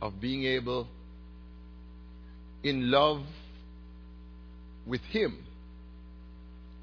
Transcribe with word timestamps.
of 0.00 0.20
being 0.20 0.44
able, 0.44 0.88
in 2.62 2.90
love 2.90 3.22
with 4.86 5.02
Him 5.02 5.44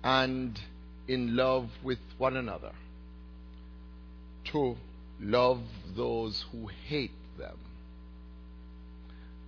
and 0.04 0.60
in 1.08 1.36
love 1.36 1.70
with 1.84 2.00
one 2.18 2.38
another, 2.38 2.74
to 4.46 4.76
love 5.20 5.62
those 5.96 6.46
who 6.52 6.68
hate 6.88 7.12
them, 7.38 7.58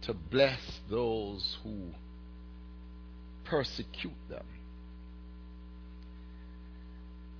to 0.01 0.13
bless 0.13 0.79
those 0.89 1.57
who 1.63 1.91
persecute 3.45 4.11
them, 4.29 4.45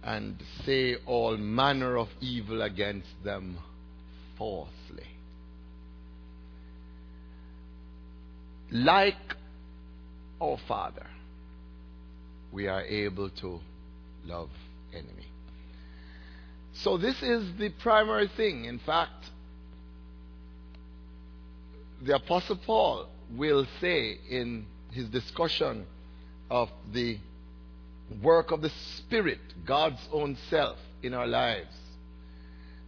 and 0.04 0.42
say 0.66 0.96
all 1.06 1.38
manner 1.38 1.98
of 1.98 2.08
evil 2.22 2.62
against 2.62 3.24
them 3.24 3.58
falsely. 4.38 5.08
Like 8.72 9.16
our 10.42 10.58
Father, 10.68 11.08
we 12.52 12.68
are 12.68 12.84
able 12.84 13.30
to 13.42 13.60
love 14.26 14.50
enemy. 14.94 15.28
So 16.74 16.98
this 16.98 17.22
is 17.22 17.58
the 17.58 17.70
primary 17.82 18.30
thing. 18.38 18.66
In 18.66 18.80
fact, 18.80 19.26
the 22.02 22.16
Apostle 22.16 22.60
Paul 22.66 23.08
will 23.36 23.66
say 23.82 24.18
in 24.30 24.66
his 24.92 25.10
discussion 25.10 25.86
of 26.50 26.70
the 26.94 27.18
work 28.24 28.52
of 28.52 28.62
the 28.62 28.72
Spirit, 28.98 29.40
God's 29.68 30.00
own 30.12 30.38
self 30.50 30.78
in 31.04 31.14
our 31.14 31.28
lives, 31.28 31.76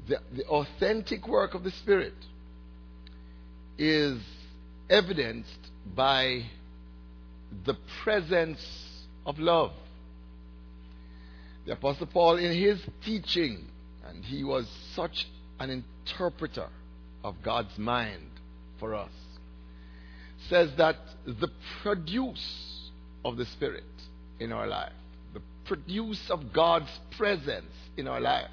the, 0.08 0.18
the 0.36 0.46
authentic 0.46 1.28
work 1.28 1.54
of 1.54 1.64
the 1.64 1.72
Spirit 1.72 2.14
is 3.78 4.20
evidenced 4.90 5.71
by 5.86 6.44
the 7.66 7.76
presence 8.04 8.66
of 9.26 9.40
love. 9.40 9.72
The 11.66 11.74
Apostle 11.74 12.08
Paul, 12.08 12.38
in 12.38 12.58
his 12.58 12.82
teaching, 13.04 13.68
and 14.08 14.24
he 14.24 14.44
was 14.44 14.68
such 14.96 15.28
an 15.60 15.70
interpreter 15.70 16.70
of 17.24 17.36
God's 17.44 17.78
mind 17.78 18.30
for 18.80 18.96
us, 18.96 19.12
says 20.50 20.72
that 20.78 20.96
the 21.26 21.50
produce 21.84 22.90
of 23.24 23.38
the 23.38 23.46
Spirit 23.46 23.84
in 24.40 24.52
our 24.52 24.66
life, 24.66 24.94
the 25.34 25.42
produce 25.66 26.30
of 26.32 26.52
God's 26.52 26.90
presence 27.16 27.72
in 27.96 28.08
our 28.08 28.20
life, 28.20 28.50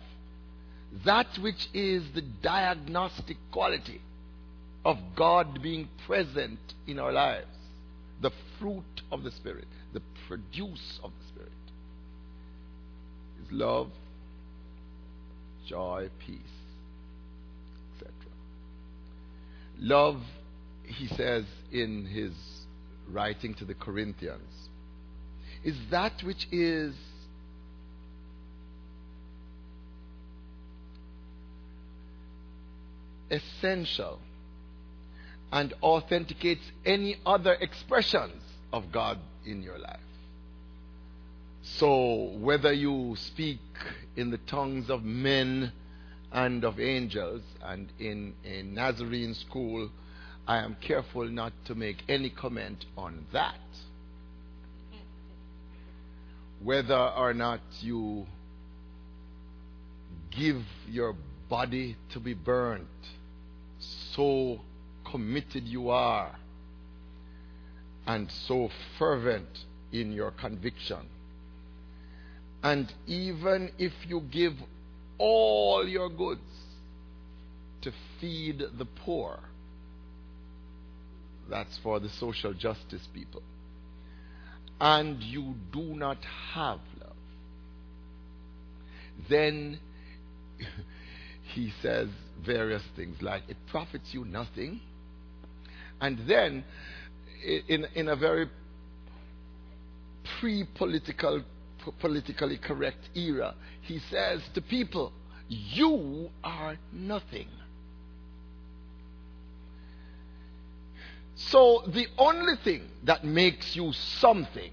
that 1.04 1.28
which 1.40 1.68
is 1.72 2.02
the 2.14 2.22
diagnostic 2.42 3.38
quality 3.50 4.02
of 4.84 4.98
God 5.16 5.62
being 5.62 5.88
present 6.06 6.58
in 6.86 6.98
our 6.98 7.12
lives, 7.12 7.46
the 8.20 8.30
fruit 8.58 9.02
of 9.10 9.22
the 9.22 9.30
Spirit, 9.30 9.66
the 9.92 10.02
produce 10.26 10.98
of 11.02 11.10
the 11.10 11.28
Spirit, 11.28 11.52
is 13.44 13.52
love, 13.52 13.90
joy, 15.66 16.08
peace, 16.26 16.38
etc. 17.94 18.12
Love, 19.78 20.20
he 20.84 21.06
says 21.08 21.44
in 21.72 22.06
his 22.06 22.32
writing 23.10 23.54
to 23.54 23.64
the 23.64 23.74
Corinthians, 23.74 24.68
is 25.64 25.76
that 25.90 26.22
which 26.22 26.46
is 26.50 26.94
essential 33.30 34.18
and 35.52 35.72
authenticates 35.82 36.64
any 36.84 37.16
other 37.24 37.54
expressions 37.54 38.42
of 38.72 38.92
God 38.92 39.18
in 39.46 39.62
your 39.62 39.78
life. 39.78 40.00
So, 41.62 42.31
whether 42.38 42.72
you 42.72 43.14
speak 43.16 43.60
in 44.16 44.31
the 44.31 44.38
tongues 44.38 44.91
of 44.91 45.04
men 45.04 45.72
and 46.32 46.64
of 46.64 46.81
angels, 46.81 47.42
and 47.62 47.88
in 47.98 48.34
a 48.44 48.62
Nazarene 48.62 49.34
school, 49.34 49.91
I 50.47 50.59
am 50.59 50.76
careful 50.81 51.28
not 51.28 51.53
to 51.66 51.75
make 51.75 52.03
any 52.09 52.30
comment 52.30 52.84
on 52.97 53.26
that. 53.32 53.54
Whether 56.62 56.98
or 56.98 57.34
not 57.34 57.60
you 57.80 58.26
give 60.30 60.62
your 60.88 61.15
body 61.48 61.97
to 62.10 62.20
be 62.20 62.34
burnt, 62.34 62.88
so 63.78 64.60
committed 65.10 65.64
you 65.64 65.91
are, 65.91 66.34
and 68.06 68.30
so 68.46 68.70
fervent 68.98 69.48
in 69.92 70.12
your 70.12 70.30
conviction 70.30 71.08
and 72.62 72.92
even 73.06 73.70
if 73.78 73.92
you 74.06 74.20
give 74.30 74.54
all 75.18 75.86
your 75.86 76.08
goods 76.08 76.41
to 77.82 77.92
feed 78.20 78.62
the 78.76 78.84
poor, 78.84 79.38
that's 81.48 81.78
for 81.82 82.00
the 82.00 82.08
social 82.08 82.52
justice 82.52 83.06
people, 83.14 83.42
and 84.80 85.22
you 85.22 85.54
do 85.72 85.82
not 85.82 86.18
have 86.52 86.80
love, 87.00 87.12
then 89.30 89.78
he 91.54 91.72
says 91.80 92.08
various 92.44 92.82
things 92.97 93.22
like 93.22 93.42
it 93.48 93.56
profits 93.70 94.12
you 94.12 94.24
nothing. 94.24 94.80
And 96.00 96.19
then, 96.26 96.64
in, 97.69 97.86
in 97.94 98.09
a 98.09 98.16
very 98.16 98.48
pre 100.38 100.64
political 100.75 101.42
politically 102.00 102.59
correct 102.59 103.09
era, 103.14 103.54
he 103.82 103.98
says 104.10 104.42
to 104.54 104.60
people, 104.60 105.12
You 105.48 106.31
are 106.44 106.76
nothing. 106.92 107.48
So 111.36 111.84
the 111.86 112.06
only 112.19 112.54
thing 112.65 112.82
that 113.04 113.25
makes 113.25 113.76
you 113.76 113.92
something, 113.92 114.72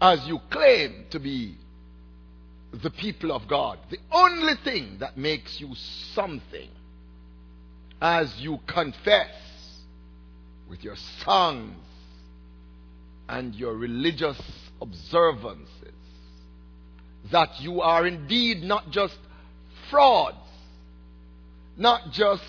as 0.00 0.26
you 0.26 0.40
claim 0.50 1.06
to 1.10 1.20
be 1.20 1.56
the 2.72 2.90
people 2.90 3.32
of 3.32 3.46
God, 3.46 3.78
the 3.90 3.98
only 4.10 4.54
thing 4.64 4.96
that 4.98 5.16
makes 5.16 5.60
you 5.60 5.74
something, 6.14 6.68
as 8.02 8.34
you 8.40 8.58
confess 8.66 9.30
with 10.68 10.82
your 10.82 10.96
songs 11.24 11.76
and 13.28 13.54
your 13.54 13.74
religious 13.74 14.40
observances. 14.80 15.68
That 17.32 17.60
you 17.60 17.80
are 17.80 18.06
indeed 18.06 18.62
not 18.62 18.90
just 18.90 19.18
frauds, 19.90 20.36
not 21.76 22.12
just 22.12 22.42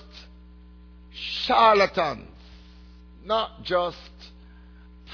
charlatans, 1.12 2.30
not 3.26 3.64
just 3.64 3.98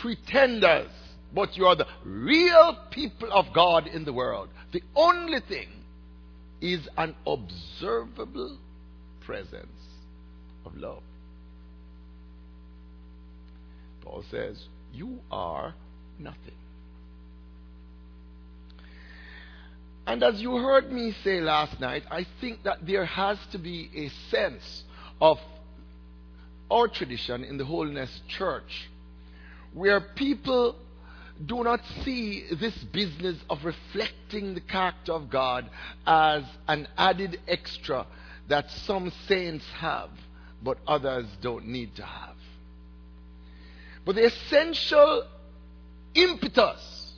pretenders, 0.01 0.91
but 1.33 1.55
you 1.57 1.65
are 1.65 1.75
the 1.75 1.87
real 2.03 2.77
people 2.91 3.31
of 3.31 3.53
God 3.53 3.87
in 3.87 4.05
the 4.05 4.13
world. 4.13 4.49
The 4.71 4.83
only 4.95 5.39
thing 5.39 5.67
is 6.61 6.87
an 6.97 7.15
observable 7.25 8.57
presence 9.25 9.67
of 10.65 10.75
love. 10.75 11.03
Paul 14.03 14.23
says, 14.29 14.61
You 14.93 15.19
are 15.31 15.73
nothing. 16.19 16.55
And 20.05 20.21
as 20.21 20.41
you 20.41 20.57
heard 20.57 20.91
me 20.91 21.13
say 21.23 21.39
last 21.39 21.79
night, 21.79 22.03
I 22.11 22.25
think 22.41 22.63
that 22.63 22.85
there 22.85 23.05
has 23.05 23.37
to 23.53 23.57
be 23.57 23.89
a 23.95 24.09
sense 24.29 24.83
of 25.21 25.39
our 26.69 26.87
tradition 26.87 27.43
in 27.43 27.57
the 27.57 27.65
Holiness 27.65 28.21
Church 28.27 28.89
where 29.73 30.01
people 30.01 30.75
do 31.45 31.63
not 31.63 31.79
see 32.03 32.45
this 32.59 32.75
business 32.91 33.37
of 33.49 33.63
reflecting 33.63 34.53
the 34.53 34.61
character 34.61 35.13
of 35.13 35.29
God 35.29 35.69
as 36.05 36.43
an 36.67 36.87
added 36.97 37.39
extra 37.47 38.05
that 38.49 38.69
some 38.71 39.11
saints 39.27 39.65
have, 39.77 40.09
but 40.61 40.77
others 40.87 41.25
don't 41.41 41.67
need 41.67 41.95
to 41.95 42.03
have. 42.03 42.35
But 44.05 44.15
the 44.15 44.25
essential 44.25 45.27
impetus 46.13 47.13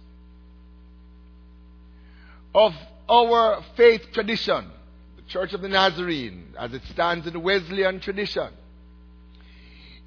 of 2.53 2.73
our 3.09 3.63
faith 3.75 4.11
tradition, 4.13 4.69
the 5.17 5.23
Church 5.23 5.53
of 5.53 5.61
the 5.61 5.67
Nazarene, 5.67 6.53
as 6.57 6.73
it 6.73 6.83
stands 6.91 7.27
in 7.27 7.33
the 7.33 7.39
Wesleyan 7.39 7.99
tradition, 7.99 8.49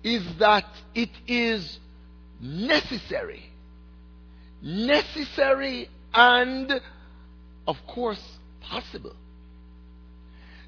is 0.03 0.25
that 0.39 0.67
it 0.95 1.11
is 1.27 1.79
necessary. 2.41 3.45
Necessary 4.63 5.89
and, 6.15 6.81
of 7.67 7.77
course, 7.87 8.23
possible. 8.63 9.15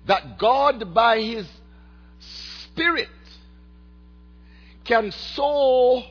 That 0.07 0.39
God, 0.39 0.93
by 0.93 1.21
His 1.21 1.49
Spirit, 2.19 3.09
can 4.91 5.13
so 5.13 6.03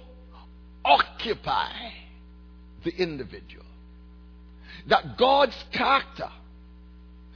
occupy 0.86 1.70
the 2.86 2.92
individual 2.92 3.66
that 4.88 5.18
God's 5.18 5.66
character 5.74 6.30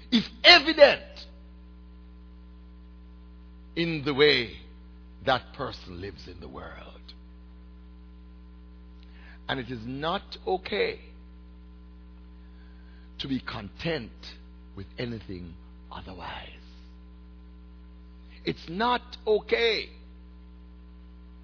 is 0.09 0.25
evident 0.45 1.03
in 3.75 4.05
the 4.05 4.13
way 4.13 4.51
that 5.25 5.41
person 5.53 5.99
lives 5.99 6.29
in 6.29 6.39
the 6.39 6.47
world. 6.47 7.13
And 9.49 9.59
it 9.59 9.69
is 9.69 9.81
not 9.85 10.37
okay 10.47 11.01
to 13.19 13.27
be 13.27 13.41
content 13.41 14.11
with 14.77 14.87
anything 14.97 15.55
otherwise. 15.91 16.47
It's 18.45 18.69
not 18.69 19.01
okay 19.27 19.89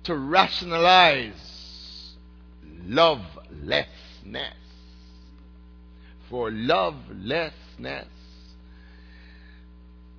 to 0.03 0.15
rationalize 0.15 2.15
lovelessness. 2.85 4.55
For 6.29 6.51
lovelessness, 6.51 8.07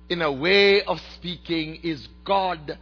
in 0.09 0.21
a 0.21 0.31
way 0.31 0.83
of 0.83 0.99
speaking, 1.15 1.79
is 1.83 2.07
godlessness. 2.25 2.77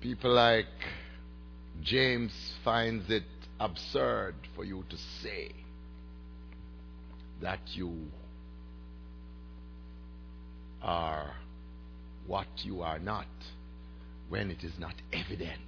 People 0.00 0.32
like 0.32 0.64
James 1.82 2.32
finds 2.64 3.10
it 3.10 3.24
absurd 3.58 4.34
for 4.56 4.64
you 4.64 4.82
to 4.88 4.96
say 5.22 5.50
that 7.42 7.60
you 7.74 8.06
are 10.82 11.34
what 12.26 12.46
you 12.62 12.82
are 12.82 12.98
not 12.98 13.26
when 14.28 14.50
it 14.50 14.62
is 14.62 14.72
not 14.78 14.94
evident 15.12 15.60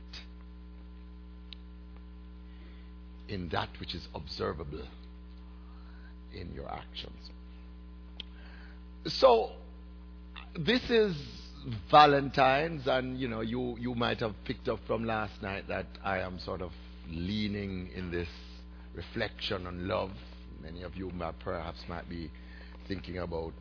in 3.28 3.48
that 3.48 3.68
which 3.80 3.94
is 3.94 4.06
observable 4.14 4.86
in 6.34 6.52
your 6.54 6.70
actions. 6.70 7.30
So, 9.06 9.50
this 10.54 10.88
is 10.90 11.16
Valentine's, 11.90 12.86
and 12.86 13.18
you 13.18 13.28
know, 13.28 13.40
you, 13.40 13.76
you 13.78 13.94
might 13.94 14.20
have 14.20 14.34
picked 14.44 14.68
up 14.68 14.80
from 14.86 15.04
last 15.04 15.42
night 15.42 15.68
that 15.68 15.86
I 16.04 16.18
am 16.18 16.38
sort 16.38 16.62
of 16.62 16.72
leaning 17.10 17.90
in 17.94 18.10
this 18.10 18.28
reflection 18.94 19.66
on 19.66 19.88
love. 19.88 20.10
Many 20.62 20.82
of 20.82 20.96
you 20.96 21.10
perhaps 21.40 21.80
might 21.88 22.08
be 22.08 22.30
thinking 22.86 23.18
about 23.18 23.54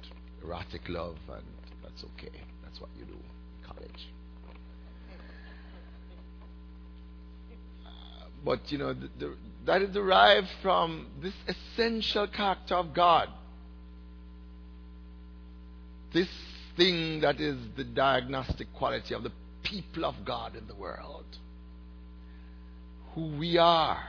erotic 0.44 0.88
love, 0.90 1.18
and 1.30 1.44
that's 1.84 2.04
okay. 2.04 2.38
That's 2.64 2.80
what 2.80 2.90
you 2.98 3.06
do 3.06 3.14
in 3.14 3.68
college. 3.68 4.08
Uh, 7.86 8.26
but 8.44 8.72
you 8.72 8.78
know, 8.78 8.94
the, 8.94 9.10
the, 9.20 9.36
that 9.66 9.82
is 9.82 9.94
derived 9.94 10.48
from 10.62 11.08
this 11.22 11.34
essential 11.48 12.28
character 12.28 12.76
of 12.76 12.94
God. 12.94 13.30
This 16.14 16.30
thing 16.76 17.22
that 17.22 17.40
is 17.40 17.58
the 17.78 17.84
diagnostic 17.84 18.74
quality 18.74 19.14
of 19.14 19.24
the 19.24 19.32
people 19.64 20.06
of 20.06 20.26
God 20.26 20.56
in 20.56 20.68
the 20.68 20.76
world. 20.76 21.26
Who 23.16 23.38
we 23.38 23.58
are. 23.58 24.04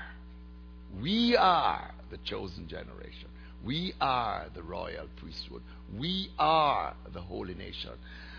We 1.01 1.37
are 1.37 1.91
the 2.11 2.19
chosen 2.19 2.69
generation. 2.69 3.29
We 3.65 3.95
are 4.01 4.47
the 4.55 4.63
royal 4.63 5.07
priesthood. 5.17 5.63
We 5.99 6.31
are 6.39 6.95
the 7.13 7.21
holy 7.21 7.55
nation. 7.55 7.91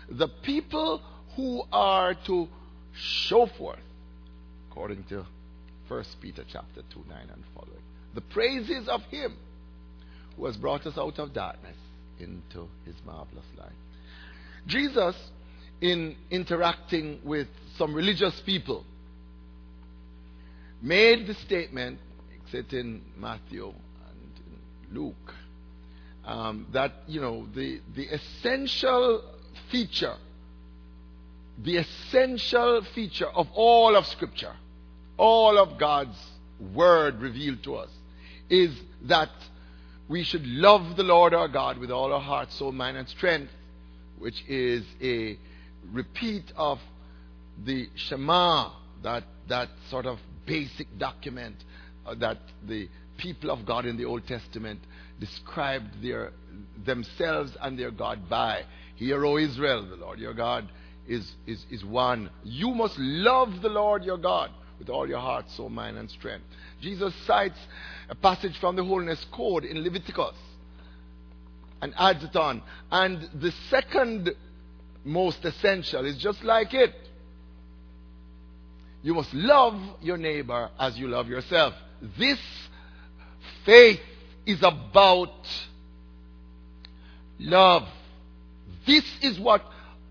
The 0.08 0.28
people 0.28 1.00
who 1.36 1.62
are 1.72 2.14
to 2.26 2.48
show 2.92 3.46
forth, 3.58 3.78
according 4.70 5.04
to 5.04 5.24
1 5.88 6.04
Peter 6.20 6.44
chapter 6.50 6.82
2, 6.92 7.04
9 7.08 7.18
and 7.32 7.44
following, 7.54 7.82
the 8.14 8.20
praises 8.20 8.88
of 8.88 9.02
him 9.04 9.36
who 10.36 10.46
has 10.46 10.56
brought 10.56 10.86
us 10.86 10.98
out 10.98 11.18
of 11.18 11.32
darkness 11.32 11.76
into 12.18 12.68
his 12.84 12.94
marvelous 13.06 13.44
light. 13.58 13.70
Jesus, 14.66 15.16
in 15.80 16.16
interacting 16.30 17.20
with 17.24 17.48
some 17.76 17.94
religious 17.94 18.40
people, 18.40 18.84
made 20.80 21.26
the 21.26 21.34
statement, 21.34 21.98
except 22.42 22.72
in 22.72 23.02
Matthew 23.16 23.66
and 23.66 24.32
in 24.90 24.96
Luke, 24.96 25.34
um, 26.26 26.66
that 26.72 26.92
you 27.06 27.20
know 27.20 27.46
the 27.54 27.80
the 27.94 28.04
essential 28.04 29.22
feature, 29.70 30.16
the 31.62 31.76
essential 31.78 32.82
feature 32.94 33.28
of 33.28 33.48
all 33.54 33.96
of 33.96 34.06
Scripture, 34.06 34.54
all 35.16 35.58
of 35.58 35.78
God's 35.78 36.16
word 36.74 37.20
revealed 37.20 37.62
to 37.64 37.76
us, 37.76 37.90
is 38.48 38.74
that 39.02 39.30
we 40.08 40.22
should 40.22 40.46
love 40.46 40.96
the 40.96 41.02
Lord 41.02 41.32
our 41.32 41.48
God 41.48 41.78
with 41.78 41.90
all 41.90 42.12
our 42.12 42.20
heart, 42.20 42.52
soul, 42.52 42.72
mind, 42.72 42.96
and 42.96 43.08
strength, 43.08 43.50
which 44.18 44.44
is 44.48 44.84
a 45.02 45.38
repeat 45.92 46.52
of 46.56 46.78
the 47.64 47.88
Shema, 47.94 48.70
that, 49.02 49.24
that 49.48 49.68
sort 49.90 50.06
of 50.06 50.18
basic 50.46 50.98
document 50.98 51.56
uh, 52.06 52.14
that 52.16 52.38
the 52.66 52.88
people 53.16 53.50
of 53.50 53.64
God 53.64 53.86
in 53.86 53.96
the 53.96 54.04
Old 54.04 54.26
Testament 54.26 54.80
described 55.20 56.02
their, 56.02 56.32
themselves 56.84 57.56
and 57.60 57.78
their 57.78 57.90
God 57.90 58.28
by. 58.28 58.62
Hear, 58.96 59.24
O 59.24 59.38
Israel, 59.38 59.86
the 59.88 59.96
Lord 59.96 60.18
your 60.18 60.34
God 60.34 60.68
is, 61.08 61.30
is, 61.46 61.64
is 61.70 61.84
one. 61.84 62.30
You 62.42 62.70
must 62.70 62.98
love 62.98 63.62
the 63.62 63.68
Lord 63.68 64.04
your 64.04 64.18
God 64.18 64.50
with 64.78 64.88
all 64.88 65.08
your 65.08 65.20
heart, 65.20 65.48
soul, 65.50 65.68
mind, 65.68 65.96
and 65.98 66.10
strength. 66.10 66.44
Jesus 66.80 67.14
cites 67.26 67.58
a 68.08 68.14
passage 68.14 68.58
from 68.58 68.76
the 68.76 68.84
Holiness 68.84 69.24
Code 69.32 69.64
in 69.64 69.82
Leviticus 69.82 70.36
and 71.80 71.94
adds 71.96 72.24
it 72.24 72.36
on. 72.36 72.62
And 72.90 73.28
the 73.40 73.52
second 73.70 74.30
most 75.04 75.44
essential 75.44 76.04
is 76.04 76.16
just 76.16 76.42
like 76.42 76.74
it. 76.74 76.94
You 79.02 79.14
must 79.14 79.34
love 79.34 79.78
your 80.00 80.16
neighbor 80.16 80.70
as 80.78 80.96
you 80.96 81.08
love 81.08 81.28
yourself. 81.28 81.74
This 82.18 82.38
faith 83.66 84.00
is 84.46 84.62
about 84.62 85.46
love. 87.38 87.88
This 88.86 89.04
is 89.22 89.38
what, 89.38 89.62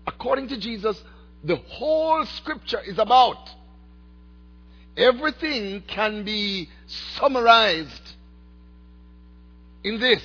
according 0.06 0.48
to 0.48 0.58
Jesus, 0.58 1.02
the 1.42 1.56
whole 1.56 2.24
scripture 2.26 2.80
is 2.80 2.98
about. 2.98 3.50
Everything 4.96 5.82
can 5.86 6.24
be 6.24 6.68
summarized 7.18 8.12
in 9.82 10.00
this. 10.00 10.22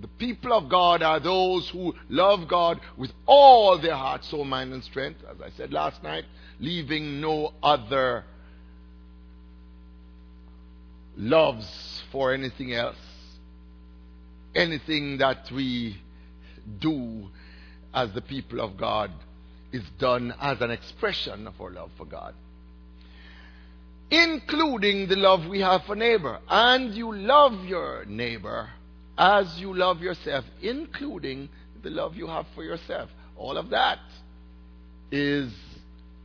The 0.00 0.08
people 0.08 0.52
of 0.52 0.68
God 0.68 1.02
are 1.02 1.18
those 1.18 1.68
who 1.70 1.94
love 2.08 2.46
God 2.46 2.80
with 2.96 3.12
all 3.26 3.78
their 3.78 3.96
heart, 3.96 4.24
soul, 4.24 4.44
mind, 4.44 4.72
and 4.72 4.84
strength, 4.84 5.20
as 5.28 5.40
I 5.40 5.50
said 5.56 5.72
last 5.72 6.02
night, 6.02 6.24
leaving 6.60 7.20
no 7.20 7.52
other 7.62 8.24
loves 11.18 12.02
for 12.12 12.32
anything 12.32 12.72
else. 12.72 12.96
Anything 14.54 15.18
that 15.18 15.50
we 15.50 16.00
do 16.78 17.28
as 17.92 18.12
the 18.12 18.22
people 18.22 18.60
of 18.60 18.76
God 18.76 19.10
is 19.72 19.82
done 19.98 20.32
as 20.40 20.60
an 20.60 20.70
expression 20.70 21.46
of 21.46 21.60
our 21.60 21.70
love 21.70 21.90
for 21.98 22.06
God. 22.06 22.34
Including 24.10 25.08
the 25.08 25.16
love 25.16 25.46
we 25.46 25.60
have 25.60 25.84
for 25.84 25.94
neighbor. 25.94 26.38
And 26.48 26.94
you 26.94 27.14
love 27.14 27.64
your 27.64 28.04
neighbor 28.06 28.70
as 29.18 29.58
you 29.58 29.74
love 29.74 30.00
yourself, 30.00 30.44
including 30.62 31.48
the 31.82 31.90
love 31.90 32.16
you 32.16 32.26
have 32.28 32.46
for 32.54 32.62
yourself. 32.62 33.10
All 33.36 33.58
of 33.58 33.70
that 33.70 33.98
is, 35.10 35.52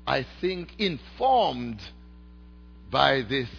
I 0.08 0.26
think, 0.40 0.80
informed 0.80 1.82
by 2.90 3.24
this 3.24 3.50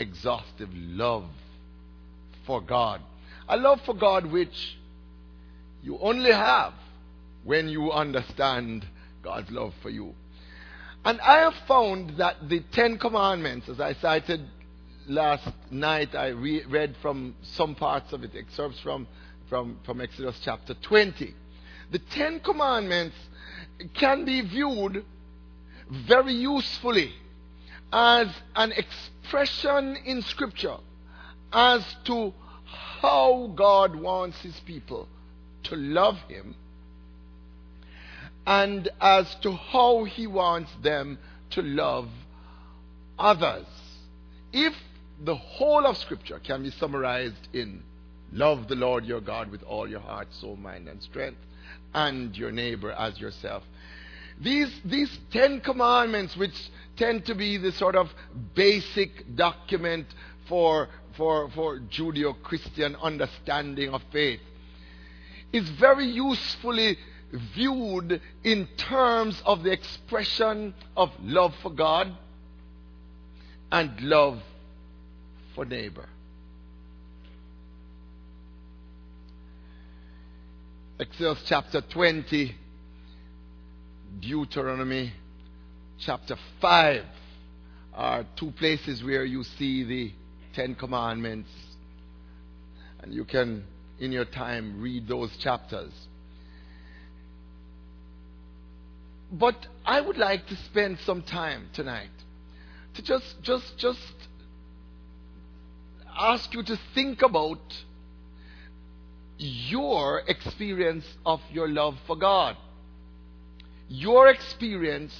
exhaustive 0.00 0.70
love 0.72 1.28
for 2.46 2.60
God. 2.60 3.02
A 3.48 3.56
love 3.56 3.80
for 3.84 3.94
God 3.94 4.26
which 4.32 4.76
you 5.82 5.98
only 5.98 6.32
have 6.32 6.72
when 7.44 7.68
you 7.68 7.92
understand 7.92 8.86
God's 9.22 9.50
love 9.50 9.74
for 9.82 9.90
you. 9.90 10.14
And 11.04 11.20
I 11.20 11.38
have 11.40 11.54
found 11.66 12.18
that 12.18 12.48
the 12.48 12.60
Ten 12.72 12.98
Commandments, 12.98 13.68
as 13.68 13.80
I 13.80 13.94
cited 13.94 14.40
last 15.06 15.48
night, 15.70 16.14
I 16.14 16.28
re- 16.28 16.64
read 16.64 16.94
from 17.00 17.34
some 17.42 17.74
parts 17.74 18.12
of 18.12 18.22
it, 18.24 18.32
excerpts 18.36 18.80
from, 18.80 19.06
from, 19.48 19.78
from 19.84 20.00
Exodus 20.00 20.38
chapter 20.44 20.74
20. 20.74 21.34
The 21.90 21.98
Ten 21.98 22.40
Commandments 22.40 23.16
can 23.94 24.24
be 24.24 24.42
viewed 24.42 25.04
very 25.90 26.34
usefully 26.34 27.12
as 27.92 28.28
an 28.54 28.72
expression 28.72 29.96
in 30.04 30.22
Scripture 30.22 30.76
as 31.52 31.84
to 32.04 32.32
how 33.00 33.52
God 33.54 33.96
wants 33.96 34.40
his 34.42 34.58
people 34.60 35.08
to 35.64 35.76
love 35.76 36.16
him 36.28 36.54
and 38.46 38.88
as 39.00 39.34
to 39.36 39.52
how 39.52 40.04
he 40.04 40.26
wants 40.26 40.70
them 40.82 41.18
to 41.50 41.62
love 41.62 42.08
others. 43.18 43.66
If 44.52 44.74
the 45.22 45.36
whole 45.36 45.86
of 45.86 45.96
Scripture 45.96 46.40
can 46.42 46.62
be 46.62 46.70
summarized 46.70 47.48
in 47.52 47.82
love 48.32 48.68
the 48.68 48.74
Lord 48.76 49.04
your 49.04 49.20
God 49.20 49.50
with 49.50 49.62
all 49.64 49.88
your 49.88 50.00
heart, 50.00 50.28
soul, 50.32 50.56
mind, 50.56 50.88
and 50.88 51.02
strength, 51.02 51.40
and 51.94 52.36
your 52.36 52.52
neighbor 52.52 52.92
as 52.92 53.18
yourself. 53.20 53.62
These, 54.40 54.80
these 54.84 55.18
Ten 55.30 55.60
Commandments, 55.60 56.36
which 56.36 56.54
tend 56.96 57.26
to 57.26 57.34
be 57.34 57.58
the 57.58 57.72
sort 57.72 57.94
of 57.94 58.08
basic 58.54 59.36
document 59.36 60.06
for, 60.48 60.88
for, 61.16 61.50
for 61.50 61.78
Judeo 61.78 62.40
Christian 62.42 62.96
understanding 62.96 63.90
of 63.90 64.02
faith, 64.12 64.40
is 65.52 65.68
very 65.70 66.06
usefully 66.06 66.96
viewed 67.54 68.20
in 68.42 68.66
terms 68.76 69.40
of 69.44 69.62
the 69.62 69.72
expression 69.72 70.74
of 70.96 71.10
love 71.22 71.54
for 71.62 71.70
God 71.70 72.12
and 73.70 74.00
love 74.00 74.40
for 75.54 75.64
neighbor. 75.64 76.08
Exodus 80.98 81.42
chapter 81.46 81.80
20, 81.80 82.54
Deuteronomy 84.18 85.12
chapter 85.98 86.36
5 86.60 87.04
are 87.94 88.26
two 88.36 88.50
places 88.52 89.04
where 89.04 89.24
you 89.24 89.44
see 89.44 89.84
the 89.84 90.12
Ten 90.54 90.74
Commandments. 90.74 91.50
And 93.02 93.14
you 93.14 93.24
can, 93.24 93.64
in 93.98 94.10
your 94.10 94.24
time, 94.24 94.80
read 94.80 95.06
those 95.06 95.30
chapters. 95.38 95.92
But 99.32 99.54
I 99.86 100.00
would 100.00 100.18
like 100.18 100.46
to 100.48 100.56
spend 100.56 100.98
some 101.06 101.22
time 101.22 101.68
tonight 101.72 102.10
to 102.94 103.02
just, 103.02 103.40
just, 103.42 103.78
just 103.78 104.12
ask 106.18 106.52
you 106.52 106.64
to 106.64 106.76
think 106.94 107.22
about 107.22 107.60
your 109.38 110.22
experience 110.26 111.04
of 111.24 111.40
your 111.52 111.68
love 111.68 111.94
for 112.06 112.16
God. 112.16 112.56
Your 113.90 114.28
experience 114.28 115.14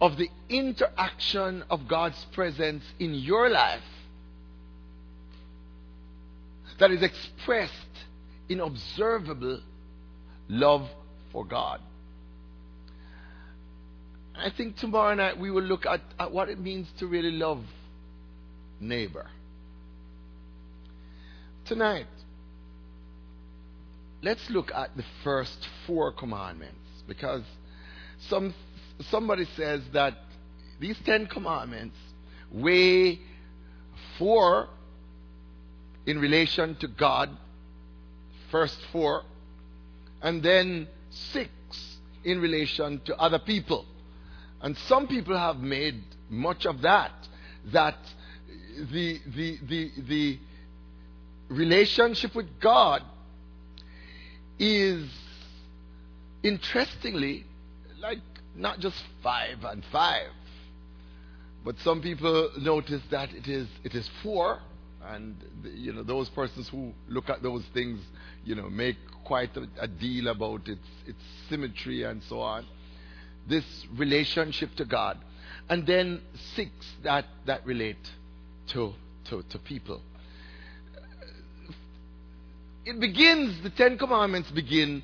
of 0.00 0.16
the 0.16 0.30
interaction 0.48 1.62
of 1.70 1.86
God's 1.86 2.24
presence 2.32 2.82
in 2.98 3.14
your 3.14 3.50
life 3.50 3.82
that 6.78 6.90
is 6.90 7.02
expressed 7.02 7.74
in 8.48 8.60
observable 8.60 9.60
love 10.48 10.88
for 11.32 11.44
God. 11.44 11.80
I 14.34 14.50
think 14.50 14.76
tomorrow 14.76 15.14
night 15.14 15.38
we 15.38 15.50
will 15.50 15.62
look 15.62 15.86
at, 15.86 16.00
at 16.18 16.32
what 16.32 16.48
it 16.48 16.58
means 16.58 16.88
to 16.98 17.06
really 17.06 17.30
love 17.30 17.64
neighbor. 18.80 19.26
Tonight, 21.64 22.06
let's 24.22 24.48
look 24.50 24.70
at 24.74 24.96
the 24.96 25.04
first 25.24 25.66
four 25.86 26.12
commandments 26.12 26.76
because 27.08 27.42
some 28.28 28.54
somebody 29.10 29.46
says 29.56 29.82
that 29.92 30.14
these 30.80 30.98
Ten 31.04 31.26
Commandments 31.26 31.96
weigh 32.52 33.20
four 34.18 34.68
in 36.06 36.18
relation 36.18 36.76
to 36.76 36.88
God, 36.88 37.30
first 38.50 38.78
four, 38.92 39.22
and 40.22 40.42
then 40.42 40.88
six 41.10 41.50
in 42.24 42.40
relation 42.40 43.00
to 43.04 43.16
other 43.16 43.38
people. 43.38 43.84
And 44.60 44.76
some 44.76 45.06
people 45.06 45.36
have 45.36 45.58
made 45.58 46.02
much 46.30 46.66
of 46.66 46.82
that, 46.82 47.12
that 47.72 47.98
the, 48.92 49.20
the, 49.34 49.58
the, 49.68 49.90
the 50.08 50.38
relationship 51.48 52.34
with 52.34 52.60
God 52.60 53.02
is 54.58 55.08
interestingly 56.42 57.44
like 58.00 58.18
not 58.54 58.80
just 58.80 59.02
five 59.22 59.64
and 59.64 59.84
five. 59.92 60.28
But 61.64 61.78
some 61.80 62.00
people 62.00 62.50
notice 62.58 63.02
that 63.10 63.32
it 63.34 63.48
is 63.48 63.66
it 63.82 63.94
is 63.94 64.08
four, 64.22 64.60
and 65.04 65.36
you 65.74 65.92
know 65.92 66.02
those 66.02 66.28
persons 66.28 66.68
who 66.68 66.92
look 67.08 67.28
at 67.28 67.42
those 67.42 67.64
things, 67.74 68.00
you 68.44 68.54
know, 68.54 68.70
make 68.70 68.96
quite 69.24 69.56
a, 69.56 69.66
a 69.80 69.88
deal 69.88 70.28
about 70.28 70.68
its 70.68 70.86
its 71.06 71.18
symmetry 71.48 72.04
and 72.04 72.22
so 72.24 72.40
on. 72.40 72.64
This 73.48 73.64
relationship 73.96 74.74
to 74.76 74.84
God, 74.84 75.18
and 75.68 75.86
then 75.86 76.20
six 76.54 76.70
that 77.02 77.24
that 77.46 77.66
relate 77.66 78.10
to 78.68 78.92
to, 79.30 79.42
to 79.50 79.58
people. 79.58 80.00
It 82.84 83.00
begins. 83.00 83.60
The 83.64 83.70
Ten 83.70 83.98
Commandments 83.98 84.52
begin 84.52 85.02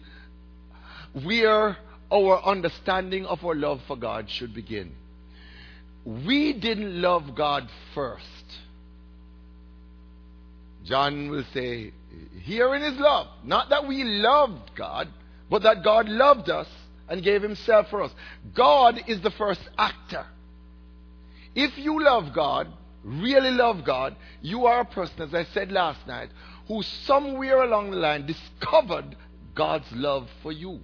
where 1.25 1.77
our 2.13 2.45
understanding 2.45 3.25
of 3.27 3.45
our 3.45 3.55
love 3.55 3.81
for 3.87 3.97
God 3.97 4.29
should 4.29 4.55
begin. 4.55 4.93
We 6.05 6.53
didn't 6.53 7.01
love 7.01 7.35
God 7.35 7.69
first. 7.95 8.27
John 10.85 11.31
will 11.31 11.45
say, 11.55 11.93
herein 12.43 12.83
is 12.83 12.99
love. 12.99 13.29
Not 13.45 13.71
that 13.71 13.87
we 13.87 14.05
loved 14.05 14.75
God, 14.75 15.09
but 15.49 15.63
that 15.63 15.85
God 15.85 16.09
loved 16.09 16.51
us 16.51 16.69
and 17.09 17.23
gave 17.23 17.43
himself 17.43 17.89
for 17.89 18.03
us. 18.03 18.13
God 18.55 19.01
is 19.07 19.21
the 19.21 19.31
first 19.31 19.61
actor. 19.79 20.27
If 21.55 21.77
you 21.79 22.03
love 22.03 22.33
God, 22.35 22.69
really 23.05 23.51
love 23.51 23.85
God, 23.85 24.17
you 24.41 24.67
are 24.67 24.81
a 24.81 24.85
person, 24.85 25.23
as 25.23 25.35
I 25.35 25.45
said 25.53 25.71
last 25.71 26.07
night, 26.07 26.31
who 26.67 26.83
somewhere 26.83 27.63
along 27.63 27.91
the 27.91 27.97
line 27.97 28.27
discovered 28.27 29.17
God's 29.55 29.91
love 29.93 30.29
for 30.43 30.53
you. 30.53 30.81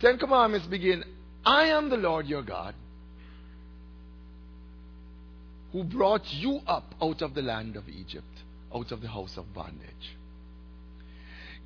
Ten 0.00 0.18
Commandments 0.18 0.66
begin 0.66 1.04
I 1.44 1.66
am 1.66 1.88
the 1.88 1.96
Lord 1.96 2.26
your 2.26 2.42
God 2.42 2.74
who 5.72 5.84
brought 5.84 6.32
you 6.32 6.60
up 6.66 6.94
out 7.02 7.20
of 7.20 7.34
the 7.34 7.42
land 7.42 7.76
of 7.76 7.88
Egypt, 7.88 8.24
out 8.74 8.90
of 8.90 9.02
the 9.02 9.08
house 9.08 9.36
of 9.36 9.52
bondage. 9.52 10.16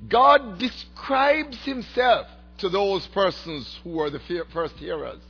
God 0.09 0.59
describes 0.59 1.57
himself 1.63 2.27
to 2.57 2.69
those 2.69 3.07
persons 3.07 3.79
who 3.83 3.91
were 3.91 4.09
the 4.09 4.19
first 4.51 4.75
hearers 4.75 5.21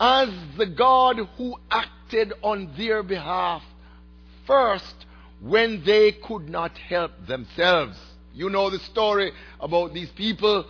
as 0.00 0.28
the 0.56 0.66
God 0.66 1.16
who 1.36 1.56
acted 1.70 2.32
on 2.42 2.72
their 2.78 3.02
behalf 3.02 3.62
first 4.46 4.94
when 5.40 5.82
they 5.84 6.12
could 6.12 6.48
not 6.48 6.76
help 6.78 7.10
themselves. 7.26 7.98
You 8.32 8.48
know 8.48 8.70
the 8.70 8.78
story 8.78 9.32
about 9.60 9.92
these 9.92 10.10
people 10.10 10.64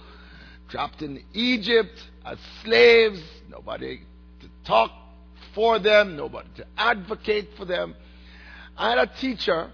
trapped 0.69 1.03
in 1.03 1.23
Egypt 1.33 1.99
as 2.25 2.39
slaves, 2.63 3.21
nobody 3.49 4.01
to 4.41 4.49
talk 4.65 4.93
for 5.55 5.79
them, 5.79 6.17
nobody 6.17 6.49
to 6.57 6.67
advocate 6.77 7.51
for 7.57 7.65
them. 7.65 7.95
I 8.77 8.91
had 8.91 8.99
a 8.99 9.07
teacher, 9.07 9.71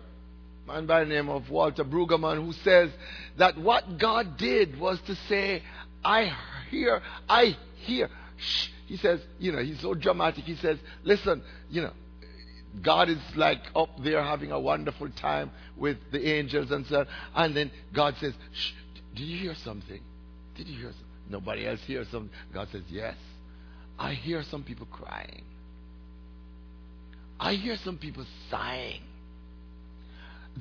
man 0.66 0.86
by 0.86 1.00
the 1.00 1.06
name 1.06 1.28
of 1.28 1.50
Walter 1.50 1.84
Brueggemann, 1.84 2.44
who 2.44 2.52
says 2.52 2.90
that 3.36 3.58
what 3.58 3.98
God 3.98 4.36
did 4.36 4.78
was 4.78 5.00
to 5.02 5.14
say, 5.28 5.62
I 6.04 6.32
hear, 6.70 7.02
I 7.28 7.56
hear. 7.76 8.08
Shh. 8.36 8.68
He 8.86 8.96
says, 8.96 9.20
you 9.38 9.52
know, 9.52 9.62
he's 9.62 9.80
so 9.80 9.94
dramatic. 9.94 10.44
He 10.44 10.56
says, 10.56 10.78
listen, 11.02 11.42
you 11.70 11.82
know, 11.82 11.92
God 12.82 13.08
is 13.08 13.18
like 13.36 13.62
up 13.74 13.90
there 14.02 14.22
having 14.22 14.52
a 14.52 14.60
wonderful 14.60 15.08
time 15.10 15.50
with 15.76 15.98
the 16.10 16.26
angels 16.26 16.70
and 16.70 16.86
so 16.86 17.00
on. 17.00 17.06
And 17.34 17.56
then 17.56 17.70
God 17.92 18.16
says, 18.20 18.34
Shh, 18.52 18.72
did 19.14 19.22
you 19.22 19.38
hear 19.38 19.54
something? 19.54 20.00
Did 20.56 20.68
you 20.68 20.78
hear 20.78 20.90
something? 20.90 21.06
Nobody 21.28 21.66
else 21.66 21.80
hears 21.86 22.08
something. 22.08 22.30
God 22.52 22.68
says, 22.70 22.82
Yes. 22.88 23.16
I 23.98 24.14
hear 24.14 24.42
some 24.50 24.64
people 24.64 24.86
crying. 24.90 25.44
I 27.38 27.54
hear 27.54 27.76
some 27.84 27.98
people 27.98 28.26
sighing. 28.50 29.02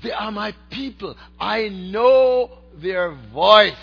They 0.02 0.12
are 0.12 0.32
my 0.32 0.54
people. 0.72 1.16
I 1.40 1.70
know 1.70 2.52
their 2.82 3.16
voice. 3.34 3.74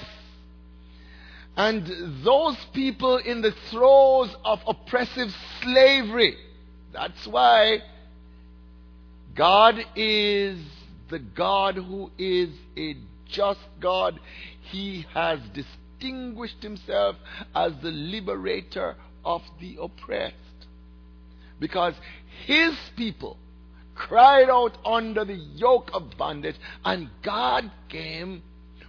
And 1.56 2.24
those 2.24 2.56
people 2.72 3.18
in 3.18 3.42
the 3.42 3.52
throes 3.70 4.34
of 4.44 4.60
oppressive 4.66 5.28
slavery, 5.62 6.36
that's 6.92 7.26
why 7.26 7.78
God 9.34 9.76
is 9.94 10.58
the 11.10 11.18
God 11.18 11.76
who 11.76 12.10
is 12.18 12.50
a 12.76 12.96
just 13.28 13.60
God. 13.80 14.18
He 14.70 15.06
has 15.14 15.40
distinguished 16.00 16.62
himself 16.62 17.16
as 17.54 17.72
the 17.82 17.90
liberator 17.90 18.96
of 19.24 19.42
the 19.60 19.76
oppressed. 19.80 20.34
Because 21.58 21.94
his 22.46 22.74
people 22.96 23.36
cried 23.94 24.48
out 24.48 24.78
under 24.84 25.24
the 25.24 25.34
yoke 25.34 25.90
of 25.92 26.16
bondage, 26.16 26.56
and 26.84 27.10
God 27.22 27.70
came 27.88 28.42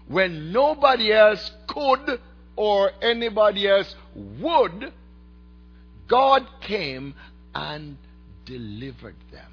when 0.08 0.52
nobody 0.52 1.12
else 1.12 1.52
could 1.68 2.20
or 2.56 2.92
anybody 3.02 3.68
else 3.68 3.94
would. 4.16 4.94
God 6.08 6.48
came 6.62 7.14
and 7.54 7.98
delivered 8.46 9.16
them. 9.32 9.52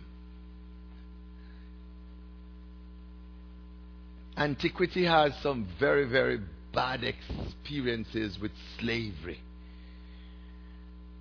Antiquity 4.37 5.05
has 5.05 5.33
some 5.43 5.67
very, 5.81 6.05
very 6.05 6.41
bad 6.73 7.05
experiences 7.05 8.39
with 8.41 8.53
slavery. 8.79 9.41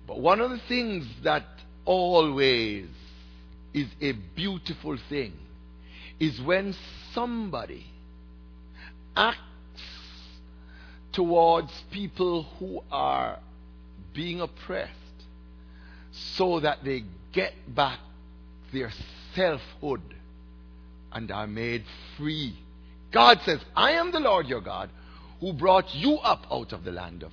But 0.06 0.20
one 0.20 0.40
of 0.40 0.50
the 0.50 0.60
things 0.68 1.06
that 1.24 1.44
always 1.84 2.86
is 3.74 3.88
a 4.00 4.12
beautiful 4.34 4.98
thing 5.08 5.32
is 6.18 6.40
when 6.40 6.74
somebody 7.12 7.86
acts 9.16 9.38
towards 11.12 11.72
people 11.90 12.44
who 12.58 12.82
are 12.90 13.38
being 14.14 14.40
oppressed 14.40 14.92
so 16.12 16.60
that 16.60 16.84
they 16.84 17.04
get 17.32 17.52
back 17.74 17.98
their 18.72 18.90
selfhood 19.34 20.02
and 21.12 21.30
are 21.30 21.46
made 21.46 21.84
free. 22.16 22.56
God 23.12 23.40
says, 23.44 23.60
I 23.74 23.92
am 23.92 24.12
the 24.12 24.20
Lord 24.20 24.46
your 24.46 24.60
God 24.60 24.90
who 25.40 25.52
brought 25.52 25.94
you 25.94 26.14
up 26.16 26.46
out 26.50 26.72
of 26.72 26.84
the 26.84 26.92
land 26.92 27.22
of 27.22 27.32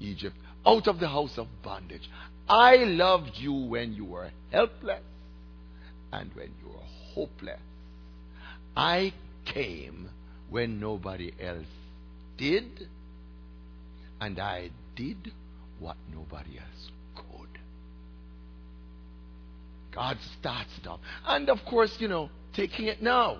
Egypt, 0.00 0.36
out 0.66 0.86
of 0.86 1.00
the 1.00 1.08
house 1.08 1.38
of 1.38 1.46
bondage. 1.62 2.08
I 2.48 2.76
loved 2.76 3.32
you 3.36 3.52
when 3.52 3.94
you 3.94 4.04
were 4.04 4.30
helpless 4.50 5.02
and 6.12 6.30
when 6.34 6.52
you 6.62 6.68
were 6.68 6.84
hopeless. 7.14 7.60
I 8.76 9.12
came 9.44 10.08
when 10.50 10.80
nobody 10.80 11.32
else 11.40 11.66
did, 12.36 12.88
and 14.20 14.38
I 14.38 14.70
did 14.96 15.32
what 15.78 15.96
nobody 16.12 16.58
else 16.58 16.90
could. 17.14 17.58
God 19.92 20.18
starts 20.38 20.70
it 20.80 20.86
off. 20.86 21.00
And 21.26 21.48
of 21.48 21.64
course, 21.64 21.96
you 22.00 22.08
know, 22.08 22.30
taking 22.52 22.86
it 22.86 23.02
now. 23.02 23.38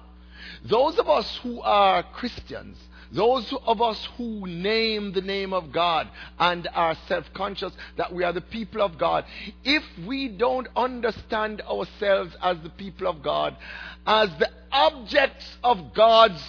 Those 0.64 0.98
of 0.98 1.08
us 1.08 1.38
who 1.42 1.60
are 1.60 2.02
Christians, 2.02 2.76
those 3.14 3.54
of 3.64 3.80
us 3.80 4.08
who 4.16 4.46
name 4.46 5.12
the 5.12 5.20
name 5.20 5.52
of 5.52 5.70
God 5.72 6.08
and 6.38 6.68
are 6.74 6.96
self 7.06 7.32
conscious 7.32 7.72
that 7.96 8.12
we 8.12 8.24
are 8.24 8.32
the 8.32 8.40
people 8.40 8.82
of 8.82 8.98
God, 8.98 9.24
if 9.62 9.84
we 10.06 10.28
don't 10.28 10.66
understand 10.76 11.62
ourselves 11.62 12.36
as 12.42 12.58
the 12.62 12.70
people 12.70 13.06
of 13.06 13.22
God, 13.22 13.56
as 14.04 14.30
the 14.38 14.50
objects 14.72 15.56
of 15.62 15.94
God's 15.94 16.42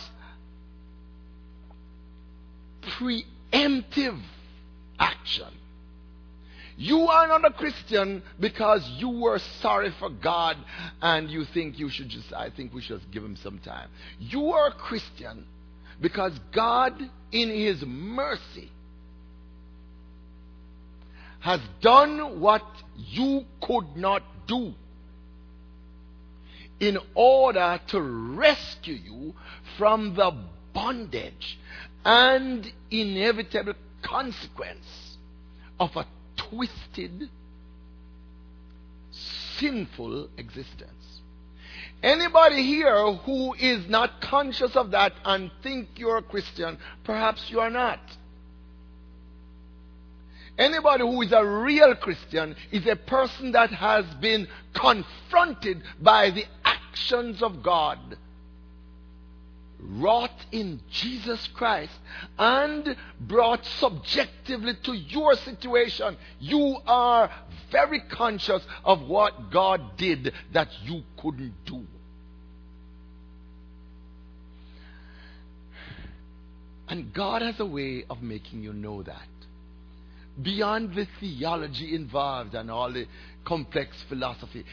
preemptive 2.82 4.20
action, 5.00 5.54
you 6.78 7.08
are 7.08 7.28
not 7.28 7.46
a 7.46 7.52
Christian 7.52 8.24
because 8.40 8.88
you 8.98 9.10
were 9.10 9.40
sorry 9.62 9.92
for 10.00 10.10
God 10.10 10.58
and 11.02 11.30
you 11.30 11.46
think 11.46 11.78
you 11.78 11.90
should 11.90 12.10
just, 12.10 12.34
I 12.34 12.50
think 12.50 12.74
we 12.74 12.82
should 12.82 13.00
give 13.12 13.24
him 13.24 13.38
some 13.38 13.60
time. 13.60 13.90
You 14.20 14.52
are 14.52 14.68
a 14.70 14.74
Christian 14.74 15.46
because 16.02 16.34
God, 16.54 16.94
in 17.32 17.50
his 17.50 17.84
mercy, 17.86 18.72
has 21.40 21.60
done 21.82 22.40
what 22.40 22.64
you 22.98 23.46
could 23.62 23.96
not 23.96 24.24
do 24.48 24.74
in 26.80 26.98
order 27.14 27.80
to 27.88 28.02
rescue 28.02 28.96
you 28.96 29.34
from 29.78 30.16
the 30.16 30.32
bondage 30.74 31.58
and 32.04 32.72
inevitable 32.92 33.74
consequence 34.02 35.18
of 35.80 35.90
a 35.96 36.06
twisted, 36.50 37.30
sinful 39.58 40.30
existence. 40.38 41.05
Anybody 42.06 42.62
here 42.62 43.14
who 43.14 43.56
is 43.56 43.90
not 43.90 44.22
conscious 44.22 44.76
of 44.76 44.92
that 44.92 45.14
and 45.26 45.50
think 45.64 45.90
you're 45.96 46.18
a 46.18 46.22
Christian, 46.22 46.78
perhaps 47.04 47.50
you 47.50 47.60
are 47.60 47.72
not. 47.72 48.00
Anybody 50.56 51.02
who 51.02 51.20
is 51.24 51.32
a 51.32 51.44
real 51.44 51.96
Christian 51.96 52.56
is 52.72 52.86
a 52.86 52.96
person 52.96 53.54
that 53.54 53.72
has 53.72 54.06
been 54.22 54.48
confronted 54.76 55.82
by 56.00 56.30
the 56.30 56.46
actions 56.64 57.42
of 57.42 57.64
God 57.64 57.98
wrought 59.80 60.46
in 60.52 60.82
Jesus 60.92 61.48
Christ 61.56 61.94
and 62.38 62.96
brought 63.20 63.66
subjectively 63.80 64.76
to 64.84 64.94
your 64.94 65.34
situation. 65.38 66.18
You 66.40 66.78
are 66.86 67.32
very 67.72 68.02
conscious 68.02 68.64
of 68.84 69.02
what 69.08 69.50
God 69.50 69.98
did 69.98 70.34
that 70.54 70.70
you 70.84 71.02
couldn't 71.18 71.66
do. 71.66 71.86
And 76.88 77.14
God 77.14 77.42
has 77.42 77.60
a 77.60 77.66
way 77.66 78.06
of 78.10 78.22
making 78.22 78.64
you 78.64 78.74
know 78.74 79.04
that. 79.04 79.28
Beyond 80.42 80.94
the 80.94 81.08
theology 81.20 81.96
involved 81.96 82.56
and 82.56 82.70
all 82.70 82.92
the 82.92 83.08
complex 83.46 83.96
philosophy. 84.10 84.66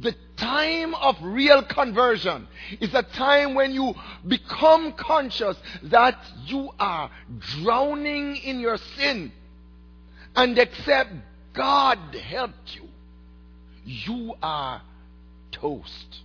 The 0.00 0.14
time 0.36 0.94
of 0.94 1.16
real 1.22 1.62
conversion 1.64 2.46
is 2.80 2.94
a 2.94 3.02
time 3.02 3.54
when 3.54 3.72
you 3.72 3.94
become 4.26 4.92
conscious 4.92 5.56
that 5.84 6.18
you 6.46 6.70
are 6.78 7.10
drowning 7.40 8.36
in 8.36 8.60
your 8.60 8.78
sin 8.96 9.32
and 10.36 10.58
except 10.58 11.10
God 11.52 11.98
helped 12.14 12.74
you, 12.74 12.88
you 13.84 14.34
are 14.42 14.82
toast. 15.50 16.20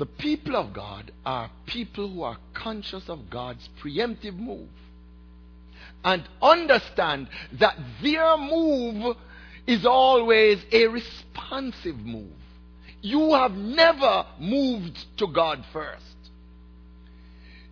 The 0.00 0.06
people 0.06 0.56
of 0.56 0.72
God 0.72 1.12
are 1.26 1.50
people 1.66 2.08
who 2.08 2.22
are 2.22 2.38
conscious 2.54 3.10
of 3.10 3.28
God's 3.28 3.68
preemptive 3.82 4.34
move 4.34 4.70
and 6.02 6.26
understand 6.40 7.28
that 7.58 7.76
their 8.02 8.38
move 8.38 9.14
is 9.66 9.84
always 9.84 10.64
a 10.72 10.86
responsive 10.86 11.98
move. 11.98 12.32
You 13.02 13.34
have 13.34 13.52
never 13.52 14.24
moved 14.38 15.04
to 15.18 15.26
God 15.26 15.66
first. 15.70 16.16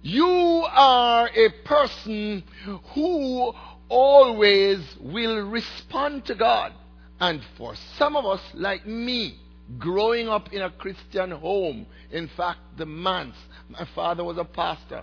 You 0.02 0.66
are 0.68 1.30
a 1.34 1.48
person 1.64 2.44
who 2.92 3.54
always 3.88 4.80
will 5.00 5.48
respond 5.48 6.26
to 6.26 6.34
God. 6.34 6.74
And 7.20 7.40
for 7.56 7.74
some 7.96 8.16
of 8.16 8.26
us, 8.26 8.42
like 8.52 8.86
me, 8.86 9.38
growing 9.76 10.28
up 10.28 10.52
in 10.52 10.62
a 10.62 10.70
Christian 10.70 11.30
home, 11.30 11.86
in 12.10 12.28
fact, 12.28 12.60
the 12.78 12.86
manse, 12.86 13.36
my 13.68 13.86
father 13.94 14.24
was 14.24 14.38
a 14.38 14.44
pastor, 14.44 15.02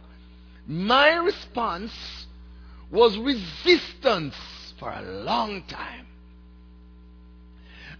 my 0.68 1.16
response 1.16 1.94
was 2.90 3.18
resistance 3.18 4.36
for 4.80 4.92
a 4.92 5.02
long 5.02 5.64
time. 5.68 6.08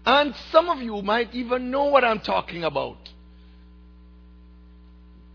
And 0.04 0.34
some 0.52 0.68
of 0.68 0.80
you 0.80 1.02
might 1.02 1.34
even 1.34 1.70
know 1.70 1.84
what 1.84 2.04
I'm 2.04 2.20
talking 2.20 2.64
about. 2.64 2.98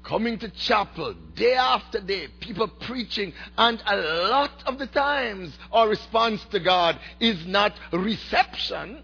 Coming 0.03 0.39
to 0.39 0.49
chapel 0.49 1.13
day 1.35 1.53
after 1.53 2.01
day, 2.01 2.27
people 2.39 2.67
preaching, 2.67 3.33
and 3.57 3.81
a 3.85 3.95
lot 4.29 4.63
of 4.65 4.79
the 4.79 4.87
times 4.87 5.57
our 5.71 5.87
response 5.87 6.43
to 6.51 6.59
God 6.59 6.99
is 7.19 7.45
not 7.45 7.73
reception, 7.91 9.03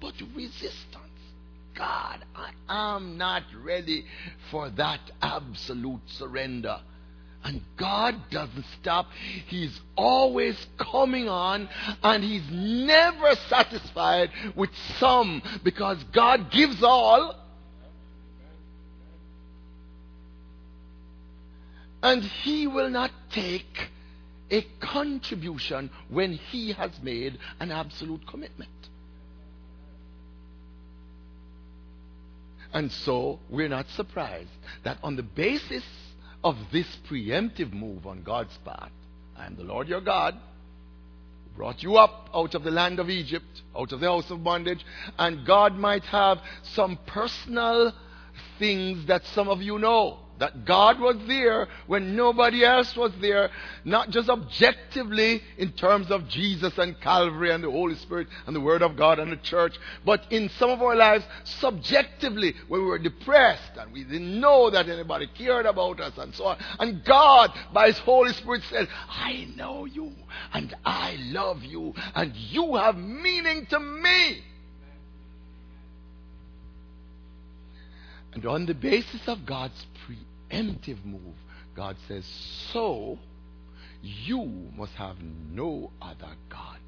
but 0.00 0.14
resistance. 0.34 0.95
God, 1.76 2.24
I 2.34 2.50
am 2.68 3.18
not 3.18 3.42
ready 3.62 4.04
for 4.50 4.70
that 4.70 5.00
absolute 5.20 6.00
surrender. 6.08 6.80
And 7.44 7.60
God 7.76 8.16
doesn't 8.30 8.64
stop. 8.80 9.06
He's 9.46 9.78
always 9.96 10.66
coming 10.78 11.28
on 11.28 11.68
and 12.02 12.24
He's 12.24 12.42
never 12.50 13.34
satisfied 13.48 14.30
with 14.56 14.70
some 14.98 15.42
because 15.62 16.02
God 16.12 16.50
gives 16.50 16.82
all. 16.82 17.36
And 22.02 22.22
He 22.22 22.66
will 22.66 22.90
not 22.90 23.10
take 23.30 23.90
a 24.50 24.62
contribution 24.80 25.90
when 26.08 26.32
He 26.32 26.72
has 26.72 26.90
made 27.02 27.38
an 27.60 27.70
absolute 27.70 28.26
commitment. 28.26 28.70
And 32.76 32.92
so 32.92 33.38
we're 33.48 33.70
not 33.70 33.88
surprised 33.96 34.50
that 34.84 34.98
on 35.02 35.16
the 35.16 35.22
basis 35.22 35.82
of 36.44 36.56
this 36.70 36.86
preemptive 37.08 37.72
move 37.72 38.06
on 38.06 38.22
God's 38.22 38.54
part. 38.66 38.92
I 39.34 39.46
am 39.46 39.56
the 39.56 39.62
Lord 39.62 39.88
your 39.88 40.02
God, 40.02 40.34
brought 41.56 41.82
you 41.82 41.96
up 41.96 42.28
out 42.34 42.54
of 42.54 42.64
the 42.64 42.70
land 42.70 43.00
of 43.00 43.08
Egypt, 43.08 43.62
out 43.74 43.92
of 43.92 44.00
the 44.00 44.06
house 44.06 44.30
of 44.30 44.44
bondage, 44.44 44.84
and 45.18 45.46
God 45.46 45.74
might 45.74 46.02
have 46.02 46.36
some 46.74 46.98
personal 47.06 47.94
things 48.58 49.06
that 49.06 49.22
some 49.34 49.48
of 49.48 49.62
you 49.62 49.78
know. 49.78 50.18
That 50.38 50.66
God 50.66 51.00
was 51.00 51.16
there 51.26 51.66
when 51.86 52.14
nobody 52.14 52.64
else 52.64 52.94
was 52.94 53.12
there, 53.20 53.50
not 53.84 54.10
just 54.10 54.28
objectively 54.28 55.42
in 55.56 55.72
terms 55.72 56.10
of 56.10 56.28
Jesus 56.28 56.76
and 56.76 57.00
Calvary 57.00 57.52
and 57.52 57.64
the 57.64 57.70
Holy 57.70 57.94
Spirit 57.96 58.28
and 58.46 58.54
the 58.54 58.60
Word 58.60 58.82
of 58.82 58.96
God 58.96 59.18
and 59.18 59.32
the 59.32 59.36
church, 59.36 59.74
but 60.04 60.30
in 60.30 60.50
some 60.50 60.70
of 60.70 60.82
our 60.82 60.94
lives, 60.94 61.24
subjectively, 61.44 62.54
when 62.68 62.82
we 62.82 62.86
were 62.86 62.98
depressed 62.98 63.72
and 63.78 63.92
we 63.92 64.04
didn't 64.04 64.38
know 64.38 64.68
that 64.68 64.88
anybody 64.88 65.26
cared 65.38 65.64
about 65.64 66.00
us 66.00 66.12
and 66.18 66.34
so 66.34 66.44
on. 66.44 66.58
And 66.78 67.02
God, 67.04 67.50
by 67.72 67.86
His 67.86 67.98
Holy 67.98 68.32
Spirit, 68.34 68.62
said, 68.68 68.88
I 69.08 69.48
know 69.56 69.86
you 69.86 70.12
and 70.52 70.74
I 70.84 71.16
love 71.18 71.62
you 71.62 71.94
and 72.14 72.34
you 72.36 72.74
have 72.76 72.96
meaning 72.96 73.66
to 73.66 73.80
me. 73.80 74.42
And 78.34 78.44
on 78.44 78.66
the 78.66 78.74
basis 78.74 79.26
of 79.28 79.46
God's 79.46 79.86
preemptive 80.50 81.04
move, 81.04 81.34
God 81.74 81.96
says, 82.08 82.24
So 82.72 83.18
you 84.02 84.70
must 84.76 84.92
have 84.94 85.16
no 85.20 85.90
other 86.00 86.34
God 86.48 86.78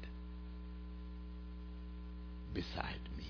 beside 2.53 2.99
me. 3.17 3.25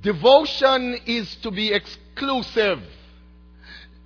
Devotion 0.00 0.98
is 1.06 1.34
to 1.36 1.50
be 1.50 1.72
exclusive 1.72 2.82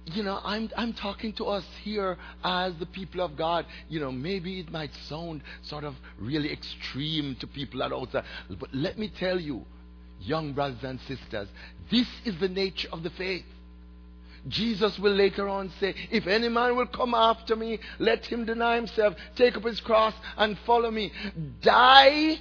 you 0.06 0.22
know, 0.22 0.40
I'm, 0.42 0.70
I'm 0.76 0.92
talking 0.92 1.32
to 1.34 1.46
us 1.46 1.64
here 1.82 2.16
as 2.42 2.74
the 2.76 2.86
people 2.86 3.20
of 3.20 3.36
God. 3.36 3.66
You 3.88 4.00
know, 4.00 4.10
maybe 4.10 4.58
it 4.60 4.70
might 4.70 4.90
sound 5.08 5.42
sort 5.62 5.84
of 5.84 5.94
really 6.18 6.52
extreme 6.52 7.36
to 7.40 7.46
people 7.46 7.82
outside. 7.82 8.24
But 8.58 8.74
let 8.74 8.98
me 8.98 9.12
tell 9.16 9.38
you, 9.38 9.64
young 10.26 10.52
brothers 10.52 10.82
and 10.82 11.00
sisters, 11.00 11.48
this 11.90 12.06
is 12.24 12.38
the 12.40 12.48
nature 12.48 12.88
of 12.92 13.02
the 13.02 13.10
faith. 13.10 13.44
Jesus 14.48 14.98
will 14.98 15.14
later 15.14 15.48
on 15.48 15.70
say, 15.78 15.94
If 16.10 16.26
any 16.26 16.48
man 16.48 16.76
will 16.76 16.86
come 16.86 17.14
after 17.14 17.54
me, 17.54 17.78
let 17.98 18.26
him 18.26 18.44
deny 18.44 18.76
himself, 18.76 19.14
take 19.36 19.56
up 19.56 19.64
his 19.64 19.80
cross, 19.80 20.14
and 20.36 20.58
follow 20.66 20.90
me. 20.90 21.12
Die 21.60 22.38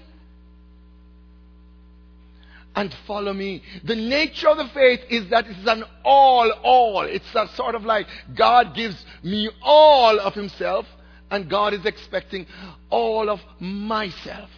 and 2.76 2.96
follow 3.06 3.34
me. 3.34 3.62
The 3.84 3.96
nature 3.96 4.50
of 4.50 4.58
the 4.58 4.70
faith 4.74 5.02
is 5.10 5.30
that 5.30 5.46
it's 5.48 5.68
an 5.68 5.84
all, 6.04 6.52
all. 6.64 7.02
It's 7.02 7.36
a 7.36 7.48
sort 7.56 7.76
of 7.76 7.84
like 7.84 8.08
God 8.36 8.76
gives 8.76 9.04
me 9.24 9.50
all 9.62 10.20
of 10.20 10.34
Himself, 10.34 10.86
and 11.30 11.50
God 11.50 11.74
is 11.74 11.86
expecting 11.86 12.46
all 12.90 13.30
of 13.30 13.40
myself. 13.60 14.50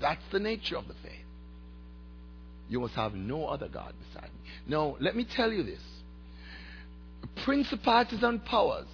That's 0.00 0.22
the 0.32 0.40
nature 0.40 0.76
of 0.76 0.88
the 0.88 0.94
faith. 0.94 1.21
You 2.72 2.80
must 2.80 2.94
have 2.94 3.14
no 3.14 3.48
other 3.48 3.68
God 3.68 3.92
beside 3.98 4.30
me. 4.32 4.40
Now, 4.66 4.96
let 4.98 5.14
me 5.14 5.24
tell 5.24 5.52
you 5.52 5.62
this 5.62 5.82
principalities 7.44 8.22
and 8.22 8.42
powers 8.46 8.88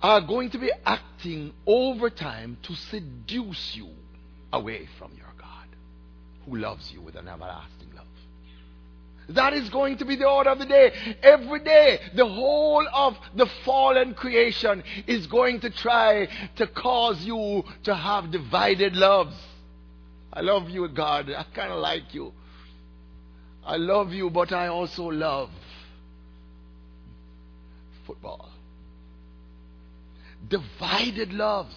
are 0.00 0.22
going 0.22 0.48
to 0.50 0.58
be 0.58 0.72
acting 0.86 1.52
over 1.66 2.08
time 2.08 2.56
to 2.62 2.74
seduce 2.74 3.76
you 3.76 3.90
away 4.50 4.88
from 4.98 5.12
your 5.14 5.30
God 5.38 5.66
who 6.46 6.56
loves 6.56 6.90
you 6.90 7.02
with 7.02 7.16
an 7.16 7.28
everlasting 7.28 7.90
love. 7.94 8.06
That 9.28 9.52
is 9.52 9.68
going 9.68 9.98
to 9.98 10.06
be 10.06 10.16
the 10.16 10.26
order 10.26 10.48
of 10.48 10.58
the 10.58 10.64
day. 10.64 11.16
Every 11.22 11.60
day, 11.60 12.00
the 12.14 12.26
whole 12.26 12.88
of 12.94 13.14
the 13.36 13.46
fallen 13.66 14.14
creation 14.14 14.82
is 15.06 15.26
going 15.26 15.60
to 15.60 15.68
try 15.68 16.28
to 16.56 16.66
cause 16.66 17.22
you 17.26 17.62
to 17.82 17.94
have 17.94 18.30
divided 18.30 18.96
loves. 18.96 19.36
I 20.32 20.40
love 20.40 20.68
you, 20.68 20.86
God. 20.88 21.30
I 21.30 21.44
kind 21.54 21.72
of 21.72 21.80
like 21.80 22.14
you. 22.14 22.32
I 23.64 23.76
love 23.76 24.12
you, 24.12 24.30
but 24.30 24.52
I 24.52 24.68
also 24.68 25.04
love 25.04 25.50
football. 28.06 28.48
Divided 30.48 31.32
loves. 31.32 31.74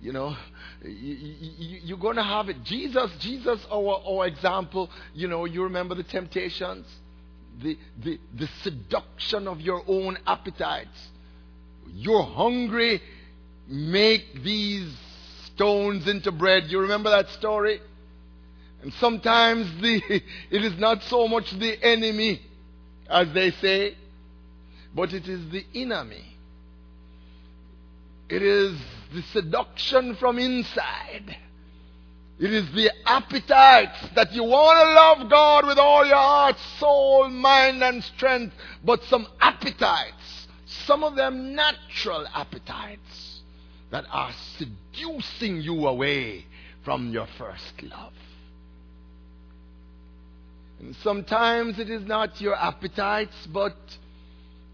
You 0.00 0.12
know, 0.12 0.36
you, 0.84 1.94
are 1.94 1.98
going 1.98 2.16
to 2.16 2.22
have 2.22 2.48
it. 2.48 2.62
Jesus, 2.64 3.10
Jesus, 3.20 3.64
our, 3.70 4.02
our 4.06 4.26
example, 4.26 4.90
you 5.14 5.26
know, 5.26 5.46
you 5.46 5.62
remember 5.62 5.94
the 5.94 6.02
temptations, 6.02 6.86
the, 7.62 7.78
the, 8.02 8.18
the 8.36 8.48
seduction 8.62 9.48
of 9.48 9.60
your 9.60 9.82
own 9.86 10.18
appetites. 10.26 11.08
You're 11.92 12.24
hungry, 12.24 13.00
make 13.68 14.42
these 14.42 14.92
stones 15.56 16.06
into 16.06 16.30
bread. 16.30 16.64
You 16.68 16.80
remember 16.80 17.10
that 17.10 17.28
story? 17.30 17.80
And 18.82 18.92
sometimes 18.94 19.66
the, 19.80 20.00
it 20.50 20.64
is 20.64 20.78
not 20.78 21.02
so 21.04 21.26
much 21.26 21.50
the 21.58 21.82
enemy, 21.82 22.40
as 23.08 23.32
they 23.32 23.50
say, 23.50 23.96
but 24.94 25.12
it 25.12 25.26
is 25.26 25.50
the 25.50 25.64
enemy. 25.74 26.24
It 28.28 28.42
is 28.42 28.78
the 29.14 29.22
seduction 29.32 30.16
from 30.16 30.38
inside. 30.38 31.36
It 32.38 32.52
is 32.52 32.70
the 32.72 32.90
appetites 33.06 33.98
that 34.14 34.32
you 34.32 34.44
want 34.44 34.78
to 34.78 35.22
love 35.22 35.30
God 35.30 35.66
with 35.66 35.78
all 35.78 36.04
your 36.04 36.16
heart, 36.16 36.58
soul, 36.78 37.28
mind, 37.30 37.82
and 37.82 38.04
strength, 38.04 38.54
but 38.84 39.02
some 39.04 39.26
appetites, 39.40 40.46
some 40.66 41.02
of 41.02 41.16
them 41.16 41.54
natural 41.54 42.26
appetites, 42.34 43.25
that 43.90 44.04
are 44.10 44.32
seducing 44.58 45.60
you 45.60 45.86
away 45.86 46.44
from 46.84 47.10
your 47.10 47.26
first 47.38 47.82
love. 47.82 48.12
And 50.80 50.94
sometimes 50.96 51.78
it 51.78 51.88
is 51.88 52.04
not 52.06 52.40
your 52.40 52.54
appetites, 52.54 53.46
but 53.52 53.76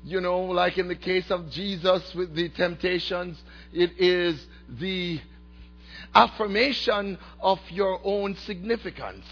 you 0.05 0.21
know, 0.21 0.41
like 0.41 0.79
in 0.79 0.89
the 0.89 0.97
case 0.97 1.31
of 1.31 1.51
Jesus 1.51 2.15
with 2.15 2.35
the 2.35 2.49
temptations, 2.49 3.41
it 3.73 3.93
is 3.99 4.45
the 4.69 5.21
affirmation 6.15 7.19
of 7.41 7.61
your 7.71 8.01
own 8.03 8.37
significance. 8.37 9.25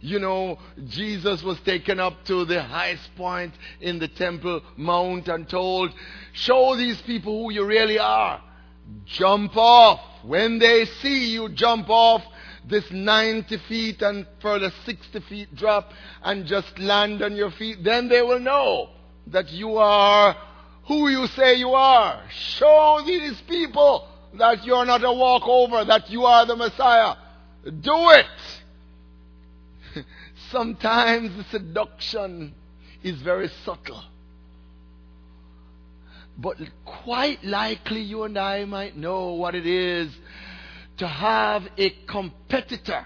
You 0.00 0.18
know, 0.18 0.58
Jesus 0.88 1.42
was 1.42 1.60
taken 1.60 2.00
up 2.00 2.24
to 2.24 2.44
the 2.44 2.62
highest 2.62 3.14
point 3.16 3.54
in 3.80 4.00
the 4.00 4.08
Temple 4.08 4.60
Mount 4.76 5.28
and 5.28 5.48
told, 5.48 5.92
Show 6.32 6.76
these 6.76 7.00
people 7.02 7.44
who 7.44 7.52
you 7.52 7.64
really 7.64 7.98
are. 7.98 8.42
Jump 9.06 9.56
off. 9.56 10.00
When 10.24 10.58
they 10.58 10.84
see 10.84 11.32
you 11.32 11.48
jump 11.48 11.88
off 11.90 12.22
this 12.68 12.84
90 12.90 13.56
feet 13.68 14.02
and 14.02 14.26
further 14.40 14.70
60 14.84 15.20
feet 15.28 15.54
drop 15.54 15.90
and 16.22 16.46
just 16.46 16.78
land 16.78 17.22
on 17.22 17.34
your 17.34 17.50
feet, 17.50 17.82
then 17.82 18.08
they 18.08 18.22
will 18.22 18.38
know 18.38 18.90
that 19.26 19.50
you 19.50 19.76
are 19.76 20.36
who 20.86 21.08
you 21.08 21.26
say 21.28 21.54
you 21.54 21.70
are. 21.70 22.22
Show 22.30 23.02
these 23.06 23.40
people 23.42 24.08
that 24.34 24.64
you're 24.64 24.84
not 24.84 25.04
a 25.04 25.12
walkover, 25.12 25.84
that 25.84 26.10
you 26.10 26.24
are 26.24 26.46
the 26.46 26.56
Messiah. 26.56 27.14
Do 27.64 28.10
it. 28.10 28.26
Sometimes 30.50 31.36
the 31.36 31.44
seduction 31.44 32.54
is 33.02 33.20
very 33.22 33.48
subtle. 33.64 34.02
But 36.38 36.56
quite 36.84 37.44
likely 37.44 38.00
you 38.00 38.24
and 38.24 38.38
I 38.38 38.64
might 38.64 38.96
know 38.96 39.34
what 39.34 39.54
it 39.54 39.66
is 39.66 40.10
to 40.98 41.06
have 41.06 41.68
a 41.76 41.90
competitor. 42.06 43.04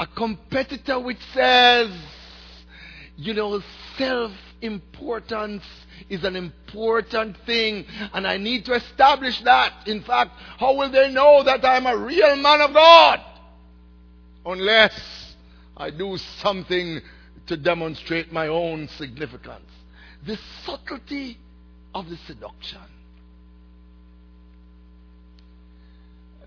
A 0.00 0.06
competitor 0.06 0.98
which 0.98 1.22
says, 1.32 1.90
you 3.16 3.34
know, 3.34 3.62
self 3.96 4.32
importance 4.60 5.64
is 6.08 6.24
an 6.24 6.36
important 6.36 7.36
thing, 7.46 7.84
and 8.12 8.26
I 8.26 8.36
need 8.36 8.64
to 8.66 8.74
establish 8.74 9.40
that. 9.42 9.86
In 9.86 10.02
fact, 10.02 10.32
how 10.58 10.74
will 10.74 10.90
they 10.90 11.12
know 11.12 11.42
that 11.42 11.64
I'm 11.64 11.86
a 11.86 11.96
real 11.96 12.36
man 12.36 12.60
of 12.60 12.72
God? 12.72 13.20
Unless 14.44 15.34
I 15.76 15.90
do 15.90 16.18
something 16.40 17.00
to 17.46 17.56
demonstrate 17.56 18.32
my 18.32 18.48
own 18.48 18.88
significance. 18.88 19.70
The 20.26 20.38
subtlety 20.64 21.38
of 21.94 22.08
the 22.08 22.16
seduction. 22.26 22.80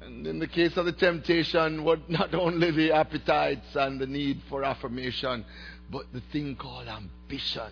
And 0.02 0.28
in 0.28 0.40
the 0.40 0.48
case 0.48 0.78
of 0.78 0.86
the 0.86 0.92
temptation, 0.92 1.84
what 1.84 2.10
not 2.10 2.34
only 2.34 2.72
the 2.72 2.92
appetites 2.92 3.76
and 3.76 4.00
the 4.00 4.08
need 4.08 4.42
for 4.50 4.64
affirmation, 4.64 5.46
but 5.92 6.06
the 6.14 6.22
thing 6.32 6.56
called 6.56 6.88
ambition. 6.88 7.72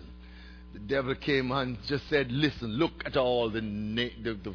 The 0.72 0.80
devil 0.80 1.14
came 1.14 1.52
and 1.52 1.78
just 1.86 2.08
said, 2.08 2.32
Listen, 2.32 2.72
look 2.72 3.04
at 3.06 3.16
all 3.16 3.50
the, 3.50 3.60
the, 3.60 4.34
the 4.42 4.54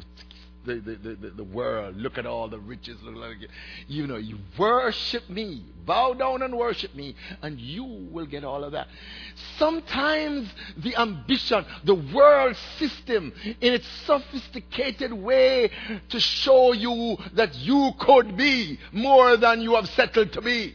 the, 0.64 0.74
the, 0.74 1.30
the, 1.30 1.44
world. 1.44 1.96
Look 1.96 2.18
at 2.18 2.26
all 2.26 2.48
the 2.48 2.58
riches. 2.58 2.96
Look 3.02 3.16
like 3.16 3.48
you 3.88 4.06
know, 4.06 4.16
you 4.16 4.38
worship 4.58 5.28
me, 5.30 5.64
bow 5.86 6.14
down 6.14 6.42
and 6.42 6.56
worship 6.56 6.94
me, 6.94 7.14
and 7.42 7.58
you 7.58 7.84
will 7.84 8.26
get 8.26 8.44
all 8.44 8.64
of 8.64 8.72
that. 8.72 8.88
Sometimes 9.58 10.48
the 10.76 10.96
ambition, 10.96 11.64
the 11.84 11.94
world 11.94 12.56
system, 12.78 13.32
in 13.44 13.72
its 13.72 13.86
sophisticated 14.04 15.12
way 15.12 15.70
to 16.10 16.20
show 16.20 16.72
you 16.72 17.16
that 17.34 17.54
you 17.56 17.92
could 17.98 18.36
be 18.36 18.78
more 18.92 19.36
than 19.36 19.62
you 19.62 19.74
have 19.74 19.88
settled 19.88 20.32
to 20.32 20.42
be, 20.42 20.74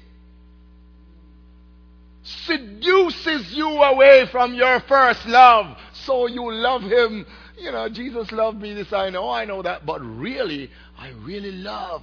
seduces 2.24 3.54
you 3.54 3.68
away 3.68 4.26
from 4.32 4.56
your 4.56 4.80
first 4.82 5.28
love, 5.28 5.78
so 5.94 6.26
you 6.28 6.52
love 6.52 6.82
him 6.82 7.26
you 7.58 7.72
know, 7.72 7.90
Jesus 7.90 8.32
loved 8.32 8.62
me, 8.62 8.74
this 8.74 8.92
I 8.92 9.10
know, 9.10 9.30
I 9.30 9.46
know 9.46 9.62
that, 9.62 9.86
but 9.86 10.02
really, 10.02 10.70
I 10.98 11.10
really 11.24 11.52
love 11.52 12.02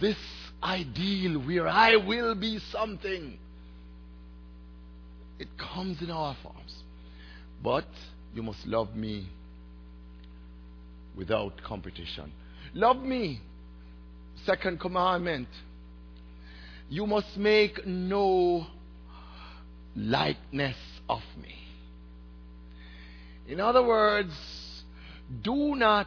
this 0.00 0.16
ideal 0.62 1.40
where 1.40 1.68
I 1.68 1.96
will 1.96 2.34
be 2.34 2.58
something. 2.70 3.38
It 5.38 5.48
comes 5.56 6.02
in 6.02 6.10
our 6.10 6.36
forms. 6.42 6.74
But 7.62 7.86
you 8.34 8.42
must 8.42 8.66
love 8.66 8.94
me 8.94 9.28
without 11.16 11.62
competition. 11.62 12.32
Love 12.74 12.98
me. 12.98 13.40
Second 14.44 14.80
commandment. 14.80 15.48
You 16.88 17.06
must 17.06 17.36
make 17.36 17.86
no 17.86 18.66
likeness 19.96 20.76
of 21.08 21.20
me. 21.40 21.54
In 23.48 23.60
other 23.60 23.82
words, 23.82 24.34
do 25.42 25.74
not 25.74 26.06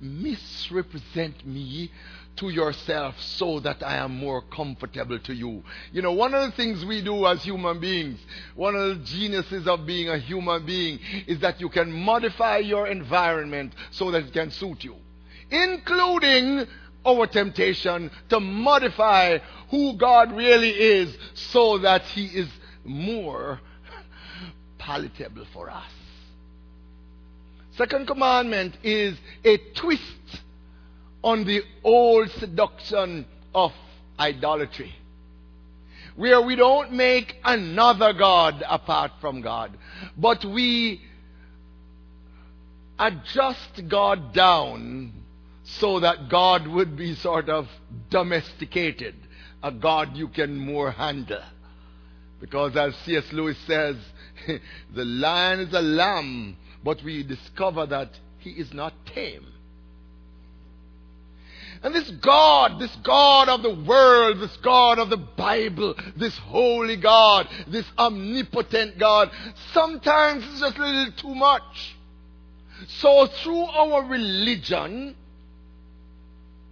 misrepresent 0.00 1.46
me 1.46 1.92
to 2.36 2.50
yourself 2.50 3.14
so 3.20 3.60
that 3.60 3.82
I 3.82 3.96
am 3.96 4.16
more 4.16 4.42
comfortable 4.42 5.18
to 5.20 5.32
you. 5.32 5.62
You 5.92 6.02
know, 6.02 6.12
one 6.12 6.34
of 6.34 6.50
the 6.50 6.56
things 6.56 6.84
we 6.84 7.02
do 7.02 7.24
as 7.26 7.42
human 7.42 7.80
beings, 7.80 8.18
one 8.54 8.74
of 8.74 8.98
the 8.98 9.04
geniuses 9.04 9.66
of 9.66 9.86
being 9.86 10.08
a 10.08 10.18
human 10.18 10.66
being 10.66 10.98
is 11.26 11.40
that 11.40 11.60
you 11.60 11.68
can 11.68 11.90
modify 11.90 12.58
your 12.58 12.88
environment 12.88 13.72
so 13.90 14.10
that 14.10 14.24
it 14.24 14.32
can 14.32 14.50
suit 14.50 14.84
you, 14.84 14.96
including 15.50 16.66
our 17.06 17.26
temptation 17.28 18.10
to 18.28 18.40
modify 18.40 19.38
who 19.70 19.96
God 19.96 20.32
really 20.32 20.70
is 20.70 21.16
so 21.34 21.78
that 21.78 22.02
He 22.02 22.26
is 22.26 22.48
more 22.84 23.60
palatable 24.78 25.46
for 25.52 25.70
us. 25.70 25.92
Second 27.76 28.06
commandment 28.06 28.76
is 28.82 29.18
a 29.44 29.58
twist 29.74 30.42
on 31.22 31.44
the 31.44 31.60
old 31.84 32.30
seduction 32.32 33.26
of 33.54 33.72
idolatry. 34.18 34.94
Where 36.14 36.40
we 36.40 36.56
don't 36.56 36.92
make 36.92 37.36
another 37.44 38.14
God 38.14 38.64
apart 38.66 39.12
from 39.20 39.42
God, 39.42 39.76
but 40.16 40.42
we 40.44 41.02
adjust 42.98 43.86
God 43.88 44.32
down 44.32 45.12
so 45.64 46.00
that 46.00 46.30
God 46.30 46.66
would 46.66 46.96
be 46.96 47.14
sort 47.16 47.50
of 47.50 47.68
domesticated, 48.08 49.14
a 49.62 49.70
God 49.70 50.16
you 50.16 50.28
can 50.28 50.56
more 50.56 50.92
handle. 50.92 51.42
Because 52.40 52.74
as 52.76 52.94
C.S. 53.04 53.30
Lewis 53.32 53.58
says, 53.66 53.96
the 54.94 55.04
lion 55.04 55.60
is 55.60 55.74
a 55.74 55.82
lamb 55.82 56.56
but 56.86 57.02
we 57.02 57.24
discover 57.24 57.84
that 57.84 58.10
he 58.38 58.50
is 58.50 58.72
not 58.72 58.94
tame. 59.06 59.44
And 61.82 61.92
this 61.92 62.08
God, 62.08 62.78
this 62.78 62.94
God 63.02 63.48
of 63.48 63.64
the 63.64 63.74
world, 63.74 64.38
this 64.38 64.56
God 64.58 65.00
of 65.00 65.10
the 65.10 65.16
Bible, 65.16 65.96
this 66.16 66.38
holy 66.38 66.94
God, 66.94 67.48
this 67.66 67.84
omnipotent 67.98 68.98
God, 68.98 69.32
sometimes 69.72 70.44
is 70.44 70.60
just 70.60 70.78
a 70.78 70.80
little 70.80 71.12
too 71.16 71.34
much. 71.34 71.96
So 72.86 73.26
through 73.26 73.64
our 73.64 74.04
religion, 74.04 75.16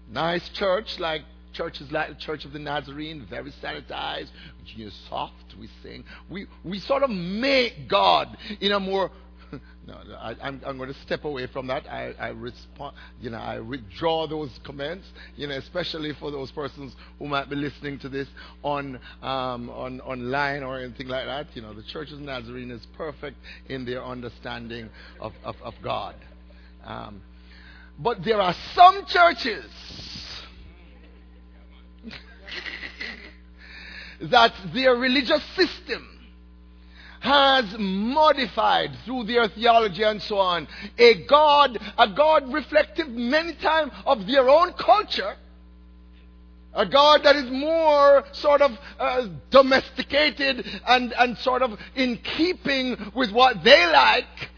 nice 0.09 0.48
church 0.50 1.00
like 1.00 1.22
churches 1.53 1.90
like 1.90 2.11
the 2.11 2.14
Church 2.14 2.44
of 2.44 2.53
the 2.53 2.59
Nazarene, 2.61 3.27
very 3.29 3.53
sanitized, 3.62 4.29
you 4.64 4.90
soft, 5.09 5.55
we 5.59 5.68
sing. 5.83 6.05
We, 6.29 6.46
we 6.64 6.79
sort 6.79 7.03
of 7.03 7.11
make 7.11 7.88
God 7.88 8.37
in 8.61 8.70
a 8.70 8.79
more 8.79 9.11
no, 9.87 9.94
I, 10.18 10.35
am 10.42 10.78
going 10.78 10.92
to 10.92 11.00
step 11.02 11.24
away 11.24 11.46
from 11.46 11.66
that. 11.68 11.87
I, 11.87 12.12
I 12.18 12.28
respond, 12.28 12.94
you 13.20 13.30
know, 13.30 13.38
I 13.38 13.61
withdraw 13.61 14.26
those 14.26 14.50
comments, 14.64 15.07
you 15.37 15.46
know, 15.46 15.57
especially 15.57 16.12
for 16.18 16.30
those 16.30 16.50
persons 16.50 16.94
who 17.18 17.26
might 17.26 17.48
be 17.50 17.57
listening 17.57 17.98
to 18.00 18.09
this 18.09 18.28
on, 18.62 19.00
um, 19.22 19.70
on 19.70 20.00
online 20.00 20.62
or 20.62 20.80
anything 20.80 21.09
like 21.09 21.26
that. 21.26 21.54
You 21.54 21.62
know, 21.62 21.74
the 21.74 21.83
Church 21.83 22.11
of 22.12 22.20
Nazarene 22.20 22.70
is 22.70 22.87
perfect 22.96 23.37
in 23.68 23.85
their 23.85 24.04
understanding 24.04 24.88
of, 25.20 25.33
of, 25.44 25.57
of 25.62 25.74
God. 25.83 26.14
Um, 26.85 27.22
but 27.98 28.24
there 28.24 28.40
are 28.40 28.54
some 28.74 29.07
churches 29.07 29.64
that 34.30 34.52
their 34.72 34.94
religious 34.96 35.42
system 35.57 36.13
has 37.24 37.64
modified 37.78 38.90
through 39.06 39.24
their 39.24 39.48
theology 39.48 40.02
and 40.02 40.20
so 40.20 40.37
on 40.37 40.68
a 40.98 41.14
God, 41.24 41.78
a 41.96 42.06
God 42.06 42.52
reflective 42.52 43.08
many 43.08 43.54
times 43.54 43.92
of 44.04 44.26
their 44.26 44.46
own 44.46 44.74
culture. 44.74 45.34
A 46.74 46.84
God 46.84 47.22
that 47.22 47.34
is 47.37 47.50
more 47.50 48.24
sort 48.32 48.60
of 48.60 48.72
uh, 48.98 49.28
domesticated 49.50 50.66
and, 50.87 51.14
and 51.18 51.38
sort 51.38 51.62
of 51.62 51.78
in 51.94 52.18
keeping 52.18 53.12
with 53.14 53.30
what 53.32 53.64
they 53.64 53.87
like. 53.87 54.50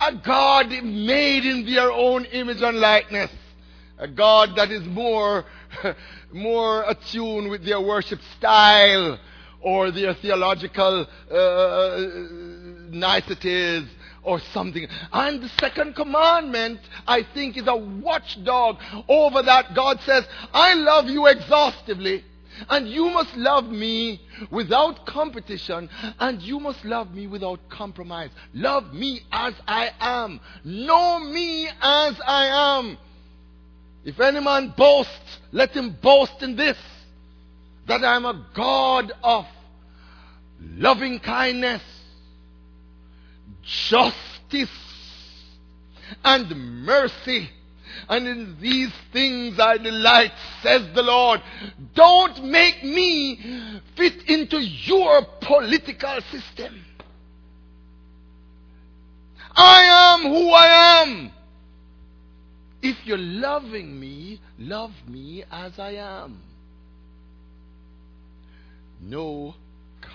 A 0.00 0.14
God 0.14 0.70
made 0.70 1.44
in 1.44 1.66
their 1.66 1.92
own 1.92 2.24
image 2.26 2.62
and 2.62 2.78
likeness. 2.78 3.30
A 3.98 4.08
God 4.08 4.56
that 4.56 4.70
is 4.70 4.86
more, 4.86 5.44
more 6.32 6.84
attuned 6.88 7.50
with 7.50 7.66
their 7.66 7.82
worship 7.82 8.20
style 8.38 9.18
or 9.64 9.90
their 9.90 10.14
theological 10.14 11.06
uh, 11.30 12.00
niceties 12.90 13.88
or 14.22 14.38
something. 14.52 14.86
And 15.12 15.42
the 15.42 15.48
second 15.58 15.96
commandment, 15.96 16.80
I 17.06 17.22
think, 17.34 17.56
is 17.56 17.66
a 17.66 17.76
watchdog 17.76 18.76
over 19.08 19.42
that. 19.42 19.74
God 19.74 20.00
says, 20.02 20.24
I 20.52 20.74
love 20.74 21.08
you 21.08 21.26
exhaustively. 21.26 22.24
And 22.68 22.86
you 22.88 23.10
must 23.10 23.34
love 23.36 23.64
me 23.64 24.20
without 24.48 25.06
competition, 25.06 25.90
and 26.20 26.40
you 26.40 26.60
must 26.60 26.84
love 26.84 27.12
me 27.12 27.26
without 27.26 27.58
compromise. 27.68 28.30
Love 28.52 28.94
me 28.94 29.22
as 29.32 29.54
I 29.66 29.90
am. 29.98 30.38
Know 30.62 31.18
me 31.18 31.66
as 31.66 32.20
I 32.24 32.78
am. 32.78 32.96
If 34.04 34.20
any 34.20 34.38
man 34.38 34.72
boasts, 34.76 35.38
let 35.50 35.70
him 35.70 35.96
boast 36.00 36.42
in 36.42 36.54
this 36.54 36.76
that 37.86 38.04
I 38.04 38.16
am 38.16 38.24
a 38.24 38.46
God 38.54 39.12
of 39.22 39.46
loving 40.60 41.20
kindness, 41.20 41.82
justice, 43.62 44.68
and 46.24 46.48
mercy. 46.84 47.50
And 48.08 48.26
in 48.26 48.56
these 48.60 48.92
things 49.12 49.58
I 49.58 49.78
delight, 49.78 50.32
says 50.62 50.82
the 50.94 51.02
Lord. 51.02 51.40
Don't 51.94 52.44
make 52.44 52.82
me 52.82 53.80
fit 53.96 54.28
into 54.28 54.58
your 54.60 55.22
political 55.40 56.20
system. 56.30 56.84
I 59.56 60.18
am 60.22 60.30
who 60.30 60.50
I 60.50 61.02
am. 61.02 61.30
If 62.82 62.96
you're 63.06 63.16
loving 63.16 63.98
me, 63.98 64.40
love 64.58 64.92
me 65.08 65.44
as 65.50 65.78
I 65.78 65.92
am. 65.92 66.42
No 69.00 69.54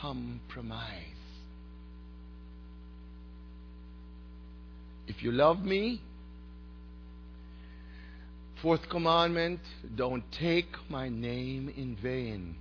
compromise. 0.02 1.04
If 5.08 5.24
you 5.24 5.32
love 5.32 5.60
me, 5.60 6.02
fourth 8.62 8.88
commandment, 8.90 9.60
don't 9.96 10.24
take 10.32 10.76
my 10.90 11.10
name 11.10 11.74
in 11.76 11.96
vain. 11.96 12.56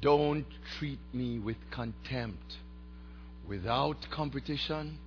Don't 0.00 0.46
treat 0.78 1.00
me 1.12 1.38
with 1.38 1.56
contempt, 1.70 2.56
without 3.48 3.96
competition, 4.10 4.98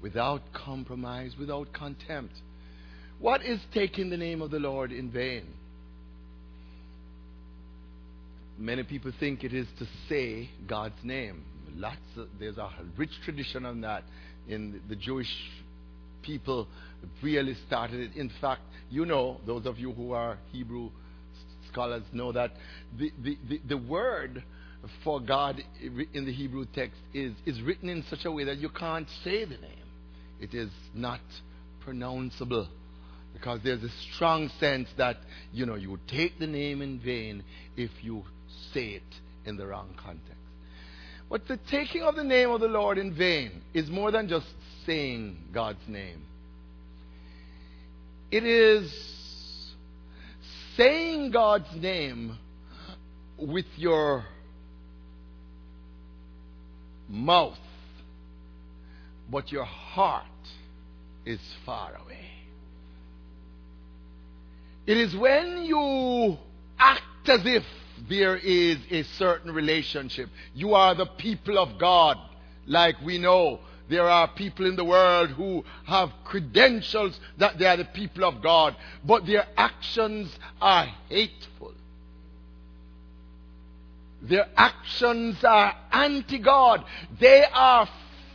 without 0.00 0.52
compromise, 0.52 1.32
without 1.38 1.72
contempt. 1.72 2.34
What 3.18 3.44
is 3.44 3.60
taking 3.72 4.10
the 4.10 4.16
name 4.16 4.42
of 4.42 4.50
the 4.50 4.58
Lord 4.58 4.92
in 4.92 5.10
vain? 5.10 5.46
Many 8.58 8.84
people 8.84 9.12
think 9.18 9.42
it 9.42 9.52
is 9.52 9.66
to 9.78 9.86
say 10.08 10.50
God's 10.66 11.02
name. 11.02 11.44
Lots 11.74 11.96
of, 12.16 12.28
there's 12.38 12.58
a 12.58 12.70
rich 12.96 13.10
tradition 13.24 13.66
on 13.66 13.80
that 13.80 14.04
in 14.48 14.80
the 14.88 14.96
Jewish 14.96 15.28
people 16.22 16.68
really 17.22 17.56
started 17.66 18.00
it. 18.00 18.16
In 18.16 18.30
fact, 18.40 18.62
you 18.90 19.04
know, 19.04 19.40
those 19.46 19.66
of 19.66 19.78
you 19.78 19.92
who 19.92 20.12
are 20.12 20.38
Hebrew 20.52 20.90
scholars 21.70 22.04
know 22.12 22.30
that 22.32 22.52
the, 22.96 23.10
the, 23.22 23.36
the, 23.48 23.60
the 23.68 23.76
word 23.76 24.42
for 25.02 25.20
God 25.20 25.62
in 26.12 26.24
the 26.24 26.32
Hebrew 26.32 26.66
text 26.74 26.98
is, 27.12 27.32
is 27.46 27.60
written 27.62 27.88
in 27.88 28.04
such 28.08 28.24
a 28.24 28.30
way 28.30 28.44
that 28.44 28.58
you 28.58 28.68
can't 28.68 29.08
say 29.24 29.44
the 29.44 29.56
name. 29.56 29.88
It 30.40 30.54
is 30.54 30.70
not 30.94 31.20
pronounceable. 31.86 32.68
Because 33.34 33.60
there's 33.62 33.82
a 33.82 33.90
strong 34.14 34.48
sense 34.58 34.88
that, 34.96 35.18
you 35.52 35.66
know, 35.66 35.74
you 35.74 35.90
would 35.90 36.08
take 36.08 36.38
the 36.38 36.46
name 36.46 36.80
in 36.80 36.98
vain 36.98 37.44
if 37.76 37.90
you 38.00 38.24
say 38.72 38.90
it 38.90 39.02
in 39.44 39.56
the 39.56 39.66
wrong 39.66 39.94
context. 40.02 40.32
But 41.28 41.46
the 41.48 41.58
taking 41.70 42.02
of 42.02 42.16
the 42.16 42.24
name 42.24 42.50
of 42.50 42.60
the 42.60 42.68
Lord 42.68 42.96
in 42.96 43.14
vain 43.14 43.62
is 43.74 43.90
more 43.90 44.10
than 44.10 44.28
just 44.28 44.46
saying 44.86 45.36
God's 45.52 45.86
name. 45.88 46.22
It 48.30 48.44
is 48.44 48.92
saying 50.76 51.30
God's 51.30 51.74
name 51.76 52.38
with 53.38 53.66
your 53.76 54.24
mouth, 57.08 57.58
but 59.30 59.50
your 59.50 59.64
heart 59.64 60.24
is 61.26 61.40
far 61.64 61.94
away. 61.96 62.33
It 64.86 64.96
is 64.96 65.16
when 65.16 65.64
you 65.64 66.36
act 66.78 67.28
as 67.28 67.40
if 67.44 67.64
there 68.08 68.36
is 68.36 68.78
a 68.90 69.02
certain 69.02 69.52
relationship. 69.52 70.28
You 70.54 70.74
are 70.74 70.94
the 70.94 71.06
people 71.06 71.58
of 71.58 71.78
God, 71.78 72.18
like 72.66 73.00
we 73.02 73.18
know. 73.18 73.60
There 73.88 74.08
are 74.08 74.28
people 74.28 74.66
in 74.66 74.76
the 74.76 74.84
world 74.84 75.30
who 75.30 75.64
have 75.86 76.10
credentials 76.24 77.18
that 77.38 77.58
they 77.58 77.66
are 77.66 77.76
the 77.76 77.84
people 77.84 78.24
of 78.24 78.42
God, 78.42 78.76
but 79.04 79.26
their 79.26 79.46
actions 79.56 80.34
are 80.60 80.86
hateful. 81.08 81.72
Their 84.22 84.46
actions 84.56 85.44
are 85.44 85.74
anti 85.92 86.38
God. 86.38 86.84
They 87.20 87.44
are 87.52 87.86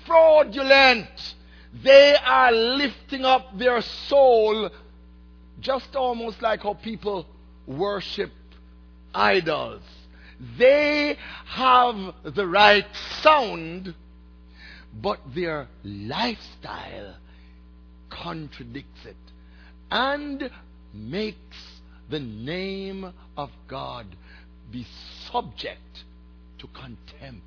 fraudulent. 0.05 1.35
They 1.83 2.15
are 2.23 2.51
lifting 2.51 3.25
up 3.25 3.57
their 3.57 3.81
soul 3.81 4.69
just 5.61 5.95
almost 5.95 6.41
like 6.41 6.61
how 6.61 6.73
people 6.73 7.25
worship 7.67 8.31
idols. 9.13 9.81
They 10.57 11.17
have 11.45 12.13
the 12.23 12.47
right 12.47 12.85
sound, 13.21 13.93
but 14.93 15.19
their 15.35 15.67
lifestyle 15.83 17.15
contradicts 18.09 19.05
it 19.05 19.15
and 19.91 20.49
makes 20.93 21.57
the 22.09 22.19
name 22.19 23.13
of 23.37 23.49
God 23.67 24.05
be 24.71 24.85
subject 25.31 26.03
to 26.59 26.67
contempt. 26.67 27.45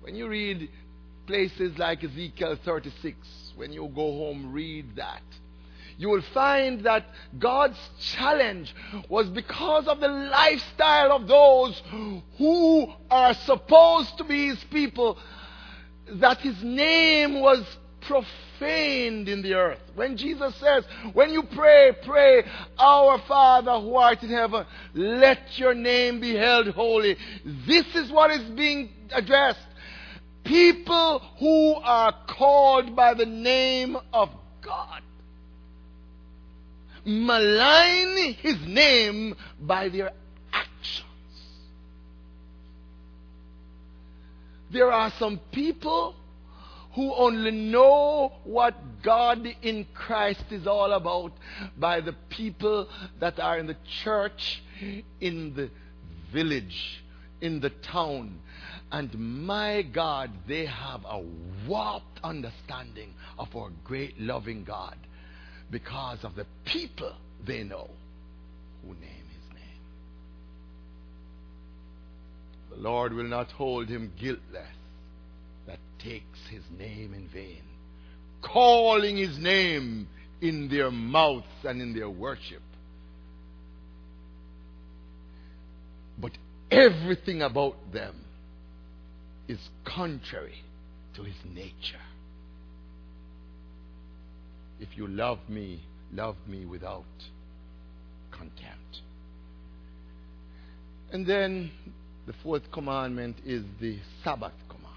When 0.00 0.14
you 0.14 0.28
read 0.28 0.68
places 1.26 1.76
like 1.78 2.02
Ezekiel 2.02 2.58
36, 2.64 3.16
when 3.56 3.72
you 3.72 3.90
go 3.94 4.12
home, 4.12 4.52
read 4.52 4.96
that 4.96 5.22
you 5.98 6.08
will 6.08 6.22
find 6.32 6.84
that 6.84 7.06
God's 7.38 7.78
challenge 8.00 8.72
was 9.08 9.28
because 9.28 9.88
of 9.88 9.98
the 9.98 10.08
lifestyle 10.08 11.12
of 11.12 11.26
those 11.26 11.82
who 12.38 12.92
are 13.10 13.34
supposed 13.34 14.16
to 14.18 14.24
be 14.24 14.46
His 14.46 14.62
people, 14.70 15.18
that 16.12 16.38
His 16.38 16.62
name 16.62 17.40
was 17.40 17.64
profaned 18.00 19.28
in 19.28 19.42
the 19.42 19.54
earth. 19.54 19.80
When 19.96 20.16
Jesus 20.16 20.54
says, 20.56 20.84
when 21.14 21.32
you 21.32 21.42
pray, 21.42 21.90
pray, 22.04 22.44
Our 22.78 23.18
Father 23.26 23.80
who 23.80 23.96
art 23.96 24.22
in 24.22 24.30
heaven, 24.30 24.66
let 24.94 25.58
your 25.58 25.74
name 25.74 26.20
be 26.20 26.36
held 26.36 26.68
holy. 26.68 27.16
This 27.66 27.86
is 27.96 28.12
what 28.12 28.30
is 28.30 28.48
being 28.50 28.90
addressed. 29.12 29.66
People 30.44 31.18
who 31.40 31.74
are 31.74 32.14
called 32.28 32.94
by 32.94 33.14
the 33.14 33.26
name 33.26 33.96
of 34.12 34.30
God 34.62 35.02
malign 37.08 38.34
his 38.34 38.60
name 38.66 39.34
by 39.58 39.88
their 39.88 40.12
actions. 40.52 41.06
There 44.70 44.92
are 44.92 45.10
some 45.18 45.40
people 45.50 46.14
who 46.92 47.14
only 47.14 47.50
know 47.50 48.32
what 48.44 49.02
God 49.02 49.46
in 49.62 49.86
Christ 49.94 50.44
is 50.50 50.66
all 50.66 50.92
about 50.92 51.32
by 51.78 52.02
the 52.02 52.12
people 52.28 52.88
that 53.20 53.40
are 53.40 53.58
in 53.58 53.66
the 53.66 53.76
church, 54.02 54.62
in 55.20 55.54
the 55.54 55.70
village, 56.30 57.02
in 57.40 57.60
the 57.60 57.70
town. 57.70 58.40
And 58.92 59.46
my 59.46 59.82
God, 59.82 60.30
they 60.46 60.66
have 60.66 61.04
a 61.08 61.22
warped 61.66 62.20
understanding 62.22 63.14
of 63.38 63.54
our 63.56 63.70
great 63.84 64.20
loving 64.20 64.64
God 64.64 64.96
because 65.70 66.18
of 66.22 66.34
the 66.34 66.46
people 66.64 67.14
they 67.46 67.62
know 67.62 67.88
who 68.82 68.88
name 68.88 69.00
his 69.02 69.54
name. 69.54 69.80
The 72.70 72.76
Lord 72.76 73.12
will 73.12 73.28
not 73.28 73.50
hold 73.52 73.88
him 73.88 74.12
guiltless 74.20 74.66
that 75.66 75.78
takes 75.98 76.38
his 76.50 76.62
name 76.78 77.14
in 77.14 77.28
vain, 77.28 77.62
calling 78.42 79.16
his 79.16 79.38
name 79.38 80.08
in 80.40 80.68
their 80.68 80.90
mouths 80.90 81.46
and 81.64 81.82
in 81.82 81.94
their 81.94 82.08
worship. 82.08 82.62
But 86.20 86.32
everything 86.70 87.42
about 87.42 87.92
them 87.92 88.14
is 89.46 89.58
contrary 89.84 90.62
to 91.14 91.22
his 91.22 91.36
nature. 91.44 92.00
If 94.80 94.96
you 94.96 95.06
love 95.06 95.38
me, 95.48 95.80
love 96.12 96.36
me 96.46 96.64
without 96.64 97.04
contempt. 98.30 99.02
And 101.12 101.26
then 101.26 101.70
the 102.26 102.34
fourth 102.42 102.70
commandment 102.72 103.36
is 103.44 103.64
the 103.80 103.98
Sabbath 104.22 104.52
commandment. 104.68 104.88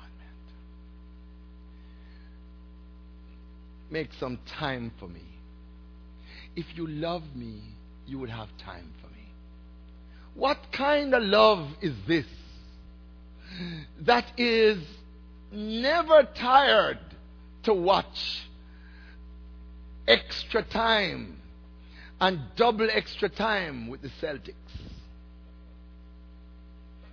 Make 3.89 4.09
some 4.19 4.39
time 4.59 4.91
for 4.99 5.07
me. 5.07 5.23
If 6.55 6.65
you 6.75 6.87
love 6.87 7.23
me, 7.35 7.61
you 8.05 8.19
would 8.19 8.29
have 8.29 8.49
time 8.63 8.91
for 9.01 9.07
me. 9.07 9.29
What 10.35 10.57
kind 10.71 11.13
of 11.13 11.23
love 11.23 11.69
is 11.81 11.93
this? 12.07 12.25
That 14.01 14.25
is 14.37 14.77
never 15.51 16.27
tired 16.37 16.99
to 17.63 17.73
watch 17.73 18.43
extra 20.11 20.61
time 20.61 21.41
and 22.19 22.39
double 22.55 22.87
extra 22.91 23.29
time 23.29 23.87
with 23.87 24.01
the 24.01 24.11
Celtics. 24.21 24.53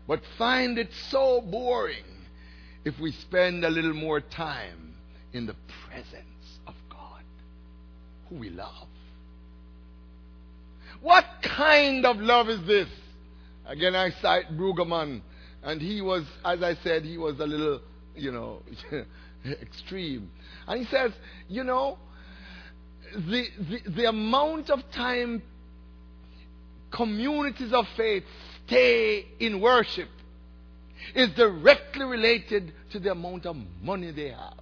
But 0.09 0.21
find 0.37 0.79
it 0.79 0.89
so 1.11 1.41
boring 1.41 2.05
if 2.85 2.99
we 2.99 3.13
spend 3.13 3.65
a 3.65 3.71
little 3.71 3.95
more 3.95 4.21
time 4.21 4.95
in 5.33 5.47
the 5.47 5.55
presence 5.87 6.59
of 6.67 6.75
God, 6.91 7.23
who 8.29 8.37
we 8.37 8.51
love. 8.51 8.89
What 11.01 11.25
kind 11.43 12.05
of 12.05 12.17
love 12.17 12.49
is 12.49 12.67
this? 12.67 12.89
Again, 13.67 13.95
I 13.95 14.11
cite 14.23 14.57
Brueggemann, 14.57 15.21
and 15.63 15.81
he 15.81 16.01
was, 16.01 16.25
as 16.45 16.63
I 16.63 16.75
said, 16.83 17.05
he 17.05 17.19
was 17.19 17.39
a 17.39 17.47
little, 17.47 17.81
you 18.17 18.33
know, 18.33 18.63
extreme. 19.63 20.31
And 20.67 20.81
he 20.81 20.87
says, 20.87 21.13
you 21.49 21.63
know, 21.63 21.99
the, 23.15 23.45
the, 23.59 23.91
the 23.91 24.09
amount 24.09 24.71
of 24.71 24.81
time 24.93 25.43
communities 26.91 27.73
of 27.73 27.87
faith 27.97 28.25
stay 28.67 29.27
in 29.41 29.61
worship 29.61 30.09
is 31.15 31.31
directly 31.31 32.05
related 32.05 32.73
to 32.93 32.99
the 32.99 33.11
amount 33.11 33.47
of 33.47 33.57
money 33.83 34.11
they 34.11 34.31
have. 34.31 34.55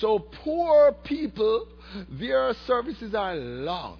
So 0.00 0.18
poor 0.18 0.92
people, 1.04 1.66
their 2.10 2.54
services 2.66 3.14
are 3.14 3.34
long 3.34 3.98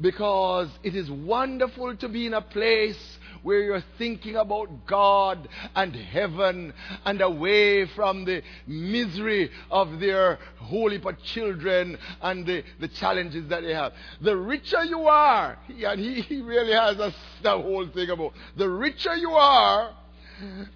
because 0.00 0.68
it 0.82 0.94
is 0.94 1.10
wonderful 1.10 1.96
to 1.96 2.08
be 2.08 2.26
in 2.26 2.34
a 2.34 2.42
place 2.42 3.18
where 3.46 3.60
you're 3.60 3.84
thinking 3.96 4.34
about 4.34 4.88
God 4.88 5.48
and 5.76 5.94
heaven 5.94 6.74
and 7.04 7.20
away 7.20 7.86
from 7.86 8.24
the 8.24 8.42
misery 8.66 9.52
of 9.70 10.00
their 10.00 10.40
holy 10.58 10.98
but 10.98 11.22
children 11.22 11.96
and 12.22 12.44
the, 12.44 12.64
the 12.80 12.88
challenges 12.88 13.48
that 13.48 13.62
they 13.62 13.72
have. 13.72 13.92
The 14.20 14.36
richer 14.36 14.82
you 14.82 15.02
are, 15.02 15.56
and 15.68 16.00
he, 16.00 16.22
he 16.22 16.42
really 16.42 16.72
has 16.72 16.98
a, 16.98 17.12
whole 17.44 17.86
thing 17.94 18.10
about 18.10 18.32
the 18.56 18.68
richer 18.68 19.14
you 19.14 19.30
are, 19.30 19.94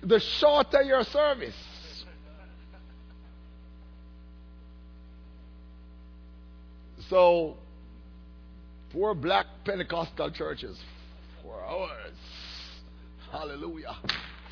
the 0.04 0.20
shorter 0.20 0.82
your 0.82 1.02
service. 1.02 1.56
So, 7.08 7.56
four 8.92 9.16
black 9.16 9.46
Pentecostal 9.64 10.30
churches, 10.30 10.78
four 11.42 11.60
hours. 11.64 12.29
Hallelujah. 13.30 13.96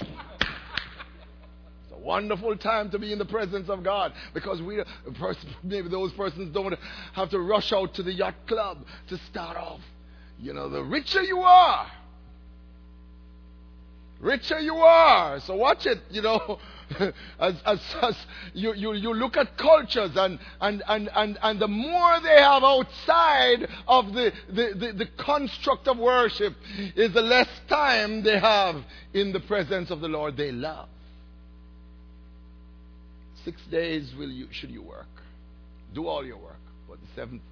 It's 0.01 1.93
a 1.93 1.99
wonderful 1.99 2.57
time 2.57 2.91
to 2.91 2.99
be 2.99 3.13
in 3.13 3.19
the 3.19 3.25
presence 3.25 3.69
of 3.69 3.83
God 3.83 4.13
because 4.35 4.63
we 4.63 4.83
maybe 5.65 5.89
those 5.89 6.13
persons 6.13 6.55
don't 6.55 6.79
have 7.13 7.31
to 7.31 7.41
rush 7.41 7.73
out 7.73 7.95
to 7.95 8.03
the 8.05 8.13
yacht 8.13 8.35
club 8.47 8.79
to 9.09 9.19
start 9.31 9.57
off. 9.57 9.81
You 10.39 10.53
know, 10.53 10.69
the 10.69 10.85
richer 10.85 11.23
you 11.23 11.41
are, 11.41 11.91
richer 14.21 14.61
you 14.61 14.77
are. 14.77 15.41
So 15.41 15.57
watch 15.57 15.85
it, 15.87 15.99
you 16.11 16.23
know. 16.23 16.61
as, 17.39 17.55
as, 17.65 17.81
as 18.03 18.17
you, 18.55 18.75
you, 18.75 18.95
you 18.95 19.15
look 19.15 19.37
at 19.37 19.57
cultures 19.59 20.13
and, 20.17 20.39
and, 20.61 20.83
and, 20.89 21.11
and, 21.15 21.39
and 21.43 21.61
the 21.61 21.69
more 21.69 22.21
they 22.21 22.41
have 22.41 22.63
outside 22.65 23.69
of 23.87 24.13
the, 24.13 24.33
the, 24.49 24.73
the, 24.75 24.93
the 25.05 25.09
construct 25.19 25.87
of 25.87 25.99
worship 25.99 26.55
is 26.97 27.13
the 27.13 27.21
less 27.21 27.49
time 27.69 28.23
they 28.23 28.39
have 28.39 28.77
in 29.13 29.33
the 29.33 29.41
presence 29.41 29.91
of 29.91 30.01
the 30.01 30.09
Lord 30.09 30.37
they 30.37 30.53
love. 30.53 30.89
Six 33.45 33.61
days 33.71 34.15
will 34.19 34.31
you, 34.31 34.49
should 34.51 34.71
you 34.71 34.83
work. 34.83 35.07
Do 35.95 36.07
all 36.07 36.25
your 36.25 36.39
work. 36.39 36.61
But 36.89 36.99
the 37.01 37.07
seventh 37.15 37.43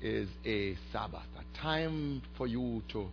is 0.00 0.28
a 0.44 0.76
Sabbath, 0.92 1.26
a 1.38 1.58
time 1.58 2.22
for 2.36 2.46
you 2.46 2.82
to 2.90 3.08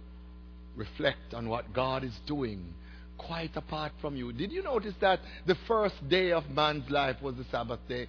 reflect 0.75 1.33
on 1.33 1.49
what 1.49 1.73
God 1.73 2.03
is 2.03 2.13
doing 2.27 2.73
quite 3.17 3.55
apart 3.55 3.91
from 4.01 4.15
you. 4.15 4.31
Did 4.31 4.51
you 4.51 4.63
notice 4.63 4.93
that 5.01 5.19
the 5.45 5.55
first 5.67 5.95
day 6.09 6.31
of 6.31 6.49
man's 6.49 6.89
life 6.89 7.21
was 7.21 7.35
the 7.35 7.45
Sabbath 7.51 7.79
day? 7.87 8.07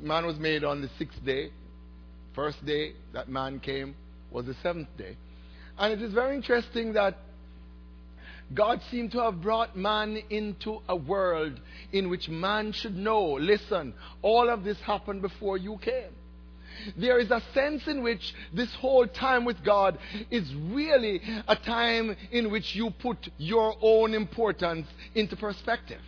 Man 0.00 0.26
was 0.26 0.38
made 0.38 0.64
on 0.64 0.80
the 0.80 0.90
sixth 0.98 1.24
day. 1.24 1.50
First 2.34 2.64
day 2.64 2.92
that 3.12 3.28
man 3.28 3.60
came 3.60 3.94
was 4.30 4.46
the 4.46 4.54
seventh 4.62 4.88
day. 4.96 5.16
And 5.78 5.92
it 5.92 6.02
is 6.02 6.12
very 6.12 6.36
interesting 6.36 6.94
that 6.94 7.16
God 8.54 8.80
seemed 8.90 9.12
to 9.12 9.20
have 9.20 9.42
brought 9.42 9.76
man 9.76 10.18
into 10.30 10.80
a 10.88 10.96
world 10.96 11.60
in 11.92 12.08
which 12.08 12.28
man 12.28 12.72
should 12.72 12.96
know 12.96 13.32
listen, 13.32 13.94
all 14.22 14.48
of 14.48 14.64
this 14.64 14.78
happened 14.86 15.22
before 15.22 15.58
you 15.58 15.78
came. 15.82 16.12
There 16.96 17.18
is 17.18 17.30
a 17.30 17.42
sense 17.54 17.86
in 17.86 18.02
which 18.02 18.34
this 18.52 18.72
whole 18.74 19.06
time 19.06 19.44
with 19.44 19.62
God 19.64 19.98
is 20.30 20.52
really 20.54 21.20
a 21.46 21.56
time 21.56 22.16
in 22.30 22.50
which 22.50 22.74
you 22.74 22.90
put 22.90 23.28
your 23.38 23.74
own 23.80 24.14
importance 24.14 24.86
into 25.14 25.36
perspective. 25.36 26.00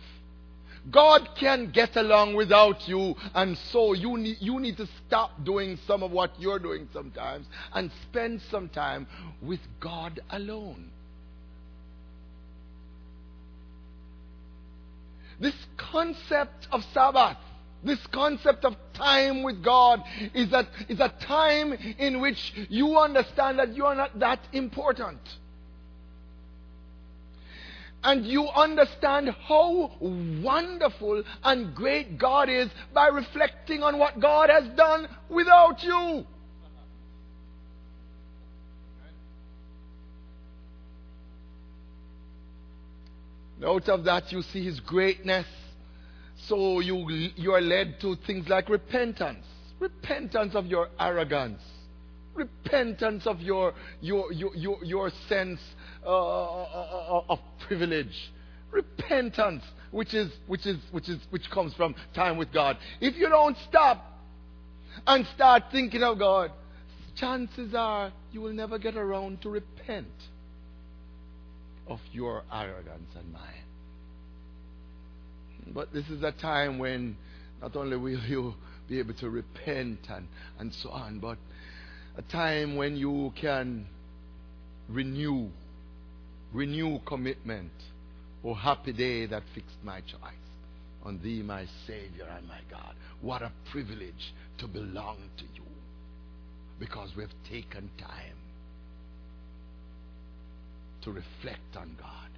God 0.89 1.29
can 1.39 1.69
get 1.69 1.95
along 1.95 2.35
without 2.35 2.87
you, 2.87 3.15
and 3.35 3.55
so 3.71 3.93
you 3.93 4.17
need, 4.17 4.37
you 4.39 4.59
need 4.59 4.77
to 4.77 4.87
stop 5.05 5.43
doing 5.43 5.77
some 5.85 6.01
of 6.01 6.11
what 6.11 6.31
you're 6.39 6.57
doing 6.57 6.89
sometimes 6.91 7.45
and 7.73 7.91
spend 8.09 8.41
some 8.49 8.67
time 8.67 9.05
with 9.43 9.59
God 9.79 10.19
alone. 10.31 10.89
This 15.39 15.55
concept 15.77 16.67
of 16.71 16.83
Sabbath 16.93 17.37
this 17.83 17.99
concept 18.07 18.65
of 18.65 18.75
time 18.93 19.43
with 19.43 19.63
God 19.63 20.01
is 20.33 20.51
that 20.51 20.67
is 20.87 20.99
a 20.99 21.09
time 21.21 21.73
in 21.73 22.21
which 22.21 22.53
you 22.69 22.97
understand 22.97 23.59
that 23.59 23.75
you 23.75 23.85
are 23.85 23.95
not 23.95 24.19
that 24.19 24.39
important. 24.53 25.19
And 28.03 28.25
you 28.25 28.47
understand 28.47 29.29
how 29.47 29.91
wonderful 29.99 31.23
and 31.43 31.75
great 31.75 32.17
God 32.17 32.49
is 32.49 32.69
by 32.93 33.07
reflecting 33.07 33.83
on 33.83 33.99
what 33.99 34.19
God 34.19 34.49
has 34.49 34.67
done 34.75 35.07
without 35.29 35.83
you. 35.83 36.25
Out 43.63 43.87
of 43.89 44.03
that, 44.05 44.31
you 44.31 44.41
see 44.41 44.63
His 44.63 44.79
greatness 44.79 45.45
so 46.47 46.79
you, 46.79 47.07
you 47.35 47.53
are 47.53 47.61
led 47.61 47.99
to 48.01 48.15
things 48.27 48.47
like 48.47 48.69
repentance. 48.69 49.45
Repentance 49.79 50.55
of 50.55 50.65
your 50.65 50.89
arrogance. 50.99 51.61
Repentance 52.33 53.27
of 53.27 53.41
your, 53.41 53.73
your, 53.99 54.31
your, 54.31 54.55
your, 54.55 54.83
your 54.83 55.11
sense 55.27 55.59
uh, 56.05 56.09
uh, 56.09 56.63
uh, 56.63 57.21
of 57.29 57.39
privilege. 57.67 58.31
Repentance, 58.71 59.63
which, 59.91 60.13
is, 60.13 60.31
which, 60.47 60.65
is, 60.65 60.77
which, 60.91 61.09
is, 61.09 61.19
which 61.29 61.49
comes 61.51 61.73
from 61.73 61.95
time 62.15 62.37
with 62.37 62.53
God. 62.53 62.77
If 62.99 63.17
you 63.17 63.27
don't 63.27 63.57
stop 63.69 64.05
and 65.05 65.25
start 65.35 65.63
thinking 65.71 66.03
of 66.03 66.19
God, 66.19 66.51
chances 67.15 67.73
are 67.75 68.11
you 68.31 68.41
will 68.41 68.53
never 68.53 68.79
get 68.79 68.95
around 68.95 69.41
to 69.41 69.49
repent 69.49 70.07
of 71.87 71.99
your 72.11 72.43
arrogance 72.51 73.09
and 73.15 73.31
mine. 73.33 73.41
But 75.67 75.93
this 75.93 76.07
is 76.09 76.23
a 76.23 76.31
time 76.31 76.79
when 76.79 77.17
not 77.61 77.75
only 77.75 77.97
will 77.97 78.19
you 78.27 78.55
be 78.89 78.99
able 78.99 79.13
to 79.15 79.29
repent 79.29 79.99
and, 80.09 80.27
and 80.59 80.73
so 80.81 80.89
on, 80.89 81.19
but 81.19 81.37
a 82.17 82.21
time 82.23 82.75
when 82.75 82.95
you 82.97 83.31
can 83.39 83.85
renew, 84.89 85.49
renew 86.53 86.99
commitment. 87.05 87.71
Oh, 88.43 88.53
happy 88.53 88.91
day 88.91 89.27
that 89.27 89.43
fixed 89.53 89.77
my 89.83 90.01
choice 90.01 90.33
on 91.03 91.19
thee, 91.23 91.41
my 91.41 91.65
Savior 91.87 92.27
and 92.35 92.47
my 92.47 92.59
God. 92.69 92.95
What 93.21 93.41
a 93.41 93.51
privilege 93.71 94.33
to 94.57 94.67
belong 94.67 95.17
to 95.37 95.43
you 95.55 95.67
because 96.79 97.11
we've 97.15 97.27
taken 97.49 97.89
time 97.99 98.37
to 101.03 101.11
reflect 101.11 101.77
on 101.77 101.95
God 101.99 102.30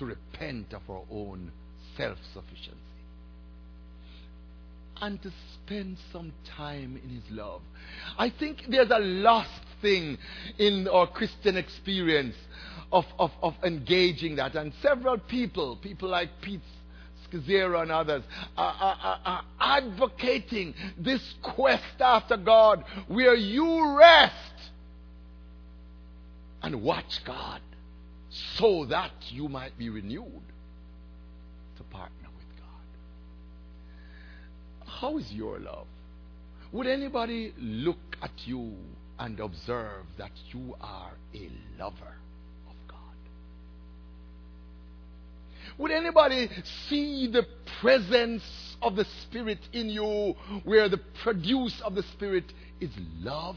to 0.00 0.06
repent 0.06 0.72
of 0.72 0.82
our 0.88 1.02
own 1.10 1.52
self 1.96 2.18
sufficiency 2.32 2.74
and 5.02 5.22
to 5.22 5.30
spend 5.54 5.96
some 6.12 6.32
time 6.56 6.98
in 7.02 7.10
His 7.10 7.22
love. 7.30 7.62
I 8.18 8.30
think 8.30 8.64
there's 8.68 8.90
a 8.90 8.98
lost 8.98 9.50
thing 9.80 10.18
in 10.58 10.88
our 10.88 11.06
Christian 11.06 11.56
experience 11.56 12.34
of, 12.92 13.04
of, 13.18 13.30
of 13.42 13.54
engaging 13.62 14.36
that. 14.36 14.54
And 14.56 14.72
several 14.82 15.18
people, 15.18 15.76
people 15.76 16.08
like 16.08 16.28
Pete 16.42 16.60
Scazzero 17.30 17.82
and 17.82 17.92
others, 17.92 18.22
are, 18.56 18.74
are, 18.74 19.20
are 19.24 19.44
advocating 19.60 20.74
this 20.98 21.22
quest 21.42 22.00
after 22.00 22.36
God 22.36 22.84
where 23.08 23.34
you 23.34 23.96
rest 23.96 24.34
and 26.62 26.82
watch 26.82 27.24
God 27.24 27.60
so 28.30 28.86
that 28.86 29.12
you 29.30 29.48
might 29.48 29.76
be 29.76 29.88
renewed 29.88 30.42
to 31.76 31.82
partner 31.84 32.28
with 32.36 32.46
God. 32.58 32.66
How 34.88 35.18
is 35.18 35.30
your 35.32 35.58
love? 35.58 35.86
Would 36.72 36.86
anybody 36.86 37.52
look 37.58 37.98
at 38.22 38.30
you 38.44 38.74
and 39.18 39.40
observe 39.40 40.04
that 40.18 40.30
you 40.52 40.76
are 40.80 41.12
a 41.34 41.50
lover 41.78 42.14
of 42.68 42.76
God? 42.88 42.98
Would 45.78 45.90
anybody 45.90 46.48
see 46.88 47.28
the 47.32 47.44
presence 47.80 48.44
of 48.80 48.94
the 48.94 49.04
Spirit 49.22 49.58
in 49.72 49.88
you 49.88 50.34
where 50.64 50.88
the 50.88 51.00
produce 51.22 51.80
of 51.84 51.94
the 51.96 52.04
Spirit 52.14 52.44
is 52.80 52.90
love? 53.20 53.56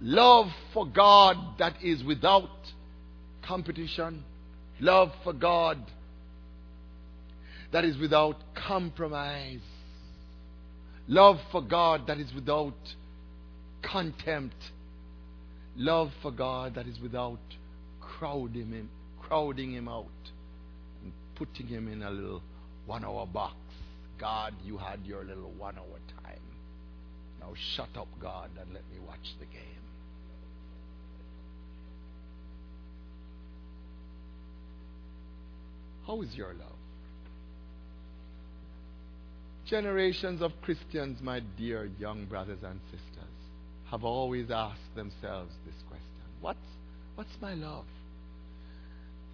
Love 0.00 0.46
for 0.72 0.86
God 0.86 1.36
that 1.58 1.74
is 1.82 2.02
without 2.02 2.50
competition, 3.42 4.24
love 4.80 5.10
for 5.24 5.32
God 5.32 5.78
that 7.72 7.84
is 7.84 7.96
without 7.98 8.36
compromise, 8.54 9.60
love 11.06 11.38
for 11.52 11.62
God 11.62 12.06
that 12.06 12.18
is 12.18 12.32
without 12.34 12.74
contempt, 13.82 14.56
love 15.76 16.10
for 16.22 16.30
God 16.30 16.74
that 16.74 16.86
is 16.86 16.98
without 17.00 17.38
crowding 18.00 18.70
him, 18.70 18.88
crowding 19.20 19.72
him 19.72 19.88
out 19.88 20.06
and 21.02 21.12
putting 21.36 21.66
him 21.66 21.88
in 21.88 22.02
a 22.02 22.10
little 22.10 22.42
one 22.86 23.04
hour 23.04 23.26
box. 23.26 23.54
God, 24.18 24.54
you 24.64 24.76
had 24.76 25.00
your 25.04 25.24
little 25.24 25.50
one 25.52 25.76
hour 25.78 25.98
time. 26.22 26.40
Now 27.40 27.52
shut 27.74 27.88
up, 27.96 28.08
God, 28.20 28.50
and 28.60 28.74
let 28.74 28.82
me 28.90 28.98
watch 29.06 29.34
the 29.38 29.46
game. 29.46 29.89
How 36.06 36.22
is 36.22 36.34
your 36.34 36.54
love? 36.54 36.78
Generations 39.66 40.42
of 40.42 40.52
Christians, 40.62 41.18
my 41.22 41.40
dear 41.56 41.90
young 41.98 42.26
brothers 42.26 42.58
and 42.64 42.80
sisters, 42.90 43.24
have 43.90 44.04
always 44.04 44.50
asked 44.50 44.94
themselves 44.96 45.52
this 45.64 45.74
question 45.88 46.06
What's, 46.40 46.58
what's 47.14 47.30
my 47.40 47.54
love? 47.54 47.84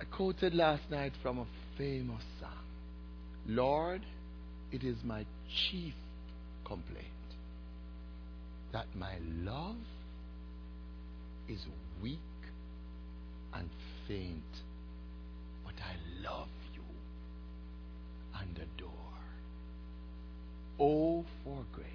I 0.00 0.04
quoted 0.04 0.54
last 0.54 0.82
night 0.90 1.12
from 1.22 1.38
a 1.38 1.46
famous 1.78 2.22
song 2.40 2.50
Lord, 3.46 4.02
it 4.72 4.82
is 4.82 4.96
my 5.04 5.24
chief 5.70 5.94
complaint 6.64 7.06
that 8.72 8.86
my 8.94 9.14
love 9.42 9.76
is 11.48 11.60
weak 12.02 12.18
and 13.54 13.70
faint, 14.08 14.42
love 16.26 16.48
you 16.74 16.82
and 18.40 18.56
adore. 18.56 18.90
Oh, 20.78 21.24
for 21.44 21.64
grace 21.72 21.86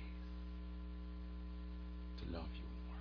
to 2.19 2.33
love 2.33 2.47
you 2.55 2.67
more. 2.87 2.97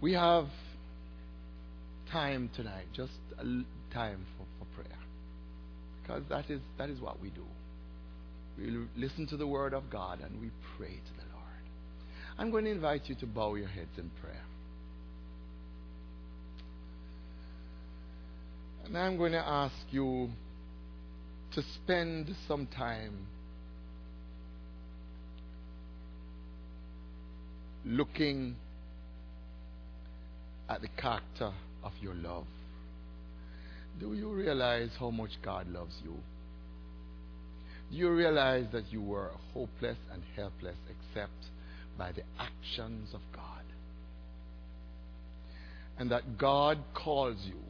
We 0.00 0.12
have 0.12 0.48
time 2.10 2.50
tonight, 2.54 2.86
just 2.92 3.12
time 3.92 4.26
for, 4.36 4.46
for 4.58 4.82
prayer. 4.82 4.98
Because 6.02 6.22
that 6.28 6.50
is, 6.50 6.60
that 6.78 6.90
is 6.90 7.00
what 7.00 7.20
we 7.20 7.30
do. 7.30 7.44
We 8.58 8.86
listen 8.96 9.26
to 9.28 9.36
the 9.36 9.46
Word 9.46 9.72
of 9.72 9.90
God 9.90 10.20
and 10.20 10.40
we 10.40 10.50
pray 10.76 10.88
to 10.88 11.12
the 11.16 11.32
Lord. 11.32 11.40
I'm 12.38 12.50
going 12.50 12.64
to 12.64 12.70
invite 12.70 13.02
you 13.06 13.14
to 13.16 13.26
bow 13.26 13.54
your 13.54 13.68
heads 13.68 13.96
in 13.96 14.10
prayer. 14.20 14.42
And 18.90 18.98
I'm 18.98 19.16
going 19.16 19.30
to 19.30 19.38
ask 19.38 19.72
you 19.92 20.30
to 21.54 21.62
spend 21.76 22.34
some 22.48 22.66
time 22.66 23.24
looking 27.84 28.56
at 30.68 30.80
the 30.80 30.88
character 31.00 31.52
of 31.84 31.92
your 32.00 32.16
love. 32.16 32.46
Do 34.00 34.14
you 34.14 34.28
realize 34.32 34.90
how 34.98 35.10
much 35.10 35.30
God 35.40 35.68
loves 35.68 35.94
you? 36.02 36.16
Do 37.92 37.96
you 37.96 38.10
realize 38.10 38.66
that 38.72 38.92
you 38.92 39.02
were 39.02 39.30
hopeless 39.54 39.98
and 40.12 40.20
helpless 40.34 40.74
except 40.88 41.46
by 41.96 42.10
the 42.10 42.22
actions 42.40 43.10
of 43.14 43.20
God? 43.32 43.62
And 45.96 46.10
that 46.10 46.38
God 46.38 46.78
calls 46.92 47.36
you 47.46 47.60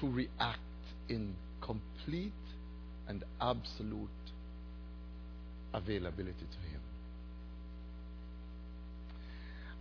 to 0.00 0.10
react 0.10 0.60
in 1.08 1.34
complete 1.60 2.32
and 3.08 3.24
absolute 3.40 4.08
availability 5.72 6.32
to 6.38 6.70
Him. 6.70 6.80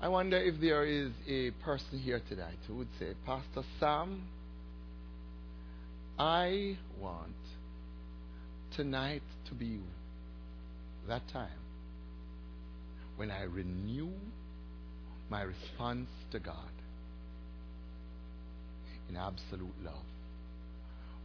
I 0.02 0.10
wonder 0.10 0.38
if 0.38 0.60
there 0.60 0.86
is 0.86 1.12
a 1.28 1.52
person 1.64 2.00
here 2.00 2.22
tonight 2.30 2.58
who 2.68 2.76
would 2.76 2.90
say, 3.00 3.14
Pastor 3.26 3.64
Sam, 3.80 4.28
I 6.20 6.78
want 7.00 7.34
tonight 8.76 9.24
to 9.50 9.56
be 9.56 9.80
that 11.08 11.22
time 11.32 11.50
when 13.16 13.32
I 13.32 13.44
renew 13.44 14.12
my 15.30 15.42
response 15.42 16.10
to 16.32 16.40
God 16.40 16.56
in 19.10 19.16
absolute 19.16 19.74
love. 19.84 19.94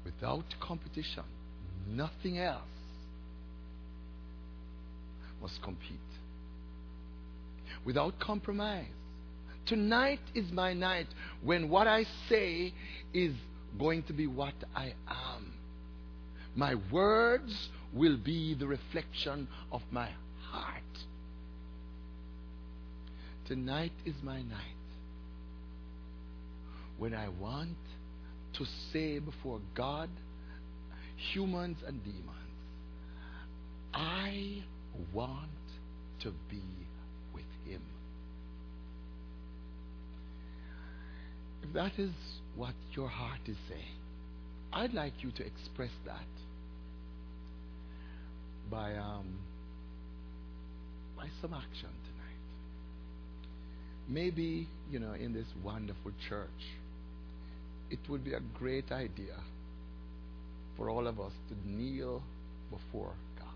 Without 0.04 0.44
competition, 0.60 1.24
nothing 1.88 2.38
else 2.38 2.62
must 5.40 5.62
compete. 5.62 5.98
Without 7.84 8.18
compromise. 8.18 8.86
Tonight 9.66 10.20
is 10.34 10.50
my 10.52 10.72
night 10.72 11.06
when 11.42 11.68
what 11.68 11.86
I 11.86 12.04
say 12.28 12.72
is 13.14 13.34
going 13.78 14.02
to 14.04 14.12
be 14.12 14.26
what 14.26 14.54
I 14.74 14.94
am. 15.08 15.52
My 16.56 16.74
words 16.90 17.68
will 17.94 18.16
be 18.16 18.54
the 18.54 18.66
reflection 18.66 19.48
of 19.70 19.82
my 19.90 20.08
heart. 20.50 20.82
Tonight 23.46 23.92
is 24.04 24.14
my 24.22 24.42
night 24.42 24.79
when 27.00 27.14
I 27.14 27.28
want 27.40 27.78
to 28.58 28.64
say 28.92 29.18
before 29.18 29.58
God, 29.74 30.10
humans, 31.32 31.78
and 31.86 32.04
demons, 32.04 32.26
I 33.94 34.62
want 35.14 35.48
to 36.22 36.30
be 36.50 36.62
with 37.32 37.44
Him. 37.66 37.80
If 41.62 41.72
that 41.72 41.92
is 41.98 42.10
what 42.54 42.74
your 42.94 43.08
heart 43.08 43.40
is 43.46 43.56
saying, 43.66 43.96
I'd 44.70 44.92
like 44.92 45.14
you 45.20 45.30
to 45.32 45.46
express 45.46 45.90
that 46.04 46.28
by 48.70 48.94
um, 48.96 49.38
by 51.16 51.28
some 51.40 51.54
action 51.54 51.88
tonight. 51.88 52.50
Maybe 54.06 54.68
you 54.90 54.98
know 54.98 55.14
in 55.14 55.32
this 55.32 55.46
wonderful 55.64 56.12
church, 56.28 56.48
it 57.90 57.98
would 58.08 58.24
be 58.24 58.34
a 58.34 58.40
great 58.58 58.92
idea 58.92 59.36
for 60.76 60.88
all 60.88 61.06
of 61.06 61.20
us 61.20 61.32
to 61.48 61.68
kneel 61.68 62.22
before 62.70 63.14
God. 63.38 63.46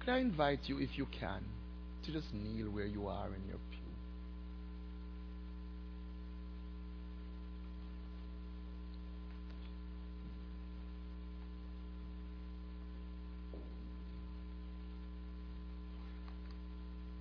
Could 0.00 0.10
I 0.10 0.18
invite 0.18 0.60
you, 0.66 0.78
if 0.78 0.90
you 0.96 1.06
can, 1.06 1.44
to 2.04 2.12
just 2.12 2.26
kneel 2.32 2.66
where 2.66 2.86
you 2.86 3.06
are 3.08 3.28
in 3.28 3.48
your 3.48 3.58
pew? 3.70 3.78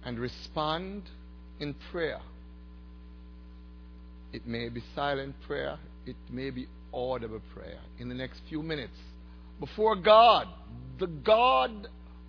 and 0.03 0.19
respond 0.19 1.03
in 1.59 1.75
prayer. 1.91 2.19
It 4.34 4.47
may 4.47 4.69
be 4.69 4.84
silent 4.95 5.36
prayer, 5.45 5.77
it 6.05 6.15
may 6.29 6.49
be 6.49 6.67
audible 6.93 7.41
prayer 7.53 7.79
in 7.99 8.09
the 8.09 8.15
next 8.15 8.41
few 8.49 8.63
minutes. 8.63 8.97
Before 9.59 9.95
God, 9.95 10.47
the 10.99 11.07
God 11.07 11.88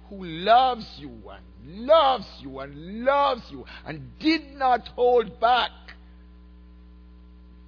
who 0.09 0.25
loves 0.25 0.87
you 0.99 1.11
and 1.11 1.87
loves 1.87 2.27
you 2.41 2.59
and 2.59 3.05
loves 3.05 3.43
you 3.51 3.65
and 3.87 4.19
did 4.19 4.55
not 4.55 4.89
hold 4.89 5.41
back, 5.41 5.71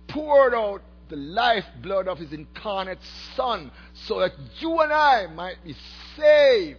poured 0.09 0.55
out 0.55 0.83
the 1.09 1.17
lifeblood 1.17 2.09
of 2.09 2.19
his 2.19 2.33
incarnate 2.33 2.99
Son 3.37 3.71
so 4.07 4.21
that 4.21 4.33
you 4.59 4.81
and 4.81 4.93
I 4.93 5.27
might 5.27 5.63
be 5.65 5.75
saved. 6.17 6.79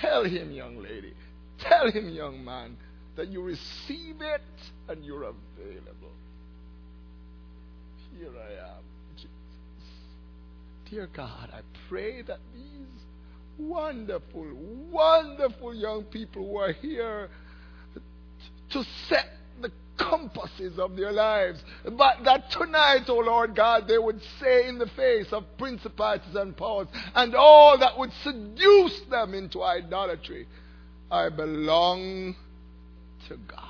Tell 0.00 0.24
him, 0.24 0.52
young 0.52 0.82
lady, 0.82 1.14
tell 1.58 1.90
him, 1.90 2.10
young 2.10 2.44
man, 2.44 2.76
that 3.16 3.28
you 3.28 3.42
receive 3.42 4.20
it 4.20 4.42
and 4.88 5.04
you're 5.04 5.24
available. 5.24 6.12
Here 8.18 8.30
I 8.30 8.76
am, 8.76 8.82
Jesus. 9.16 9.30
Dear 10.90 11.08
God, 11.12 11.50
I 11.52 11.60
pray 11.88 12.22
that 12.22 12.38
these 12.54 12.86
wonderful, 13.58 14.46
wonderful 14.90 15.74
young 15.74 16.04
people 16.04 16.46
who 16.46 16.56
are 16.58 16.72
here 16.72 17.28
to 18.70 18.84
set 19.08 19.26
the 19.60 19.70
compasses 19.96 20.78
of 20.78 20.96
their 20.96 21.12
lives. 21.12 21.62
But 21.84 22.24
that 22.24 22.50
tonight, 22.50 23.04
O 23.08 23.16
oh 23.16 23.20
Lord 23.20 23.54
God, 23.54 23.88
they 23.88 23.98
would 23.98 24.20
say 24.40 24.68
in 24.68 24.78
the 24.78 24.88
face 24.88 25.32
of 25.32 25.44
principalities 25.58 26.34
and 26.34 26.56
powers 26.56 26.88
and 27.14 27.34
all 27.34 27.78
that 27.78 27.98
would 27.98 28.12
seduce 28.22 29.00
them 29.10 29.34
into 29.34 29.62
idolatry, 29.62 30.46
I 31.10 31.28
belong 31.30 32.36
to 33.28 33.36
God. 33.48 33.60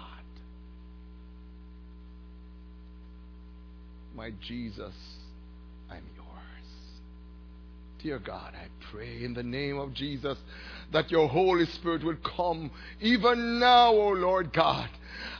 My 4.14 4.32
Jesus, 4.46 4.94
I'm 5.90 6.04
yours. 6.14 6.26
Dear 8.02 8.18
God, 8.18 8.54
I 8.54 8.68
pray 8.90 9.22
in 9.24 9.34
the 9.34 9.42
name 9.42 9.78
of 9.78 9.92
Jesus 9.92 10.38
that 10.92 11.10
your 11.10 11.28
Holy 11.28 11.66
Spirit 11.66 12.04
would 12.04 12.22
come 12.22 12.70
even 13.00 13.58
now, 13.58 13.92
O 13.92 14.08
Lord 14.08 14.52
God. 14.52 14.88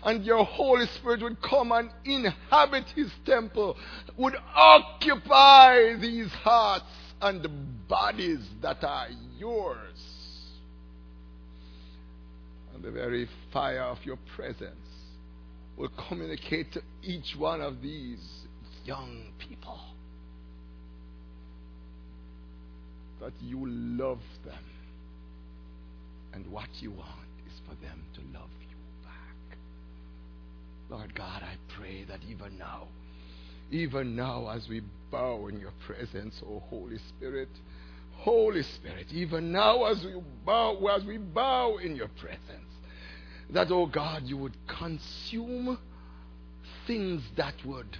And 0.04 0.24
your 0.24 0.44
Holy 0.44 0.86
Spirit 0.86 1.22
would 1.22 1.40
come 1.42 1.72
and 1.72 1.90
inhabit 2.04 2.84
his 2.94 3.10
temple, 3.24 3.76
would 4.16 4.34
occupy 4.54 5.96
these 5.96 6.30
hearts 6.30 6.84
and 7.22 7.46
bodies 7.88 8.40
that 8.62 8.82
are 8.84 9.08
yours 9.38 10.05
and 12.76 12.84
the 12.84 12.90
very 12.90 13.26
fire 13.54 13.84
of 13.84 13.96
your 14.04 14.18
presence 14.36 14.76
will 15.78 15.90
communicate 16.08 16.72
to 16.72 16.82
each 17.02 17.34
one 17.38 17.62
of 17.62 17.80
these 17.80 18.22
young 18.84 19.32
people 19.38 19.80
that 23.20 23.32
you 23.40 23.66
love 23.66 24.20
them. 24.44 24.64
And 26.34 26.46
what 26.52 26.68
you 26.80 26.90
want 26.90 27.08
is 27.46 27.54
for 27.66 27.74
them 27.82 28.04
to 28.14 28.38
love 28.38 28.50
you 28.60 28.76
back. 29.02 29.58
Lord 30.90 31.14
God, 31.14 31.42
I 31.42 31.56
pray 31.78 32.04
that 32.04 32.20
even 32.28 32.58
now, 32.58 32.88
even 33.70 34.14
now 34.14 34.50
as 34.50 34.68
we 34.68 34.82
bow 35.10 35.46
in 35.46 35.58
your 35.58 35.72
presence, 35.86 36.42
O 36.46 36.60
Holy 36.68 36.98
Spirit, 37.08 37.48
Holy 38.18 38.62
Spirit, 38.62 39.06
even 39.12 39.50
now 39.50 39.84
as 39.84 40.04
we 40.04 40.20
bow, 40.44 40.76
as 40.94 41.04
we 41.04 41.16
bow 41.16 41.78
in 41.82 41.96
your 41.96 42.08
presence, 42.08 42.65
that, 43.50 43.70
oh 43.70 43.86
God, 43.86 44.24
you 44.24 44.36
would 44.36 44.56
consume 44.66 45.78
things 46.86 47.22
that 47.36 47.54
would 47.64 47.98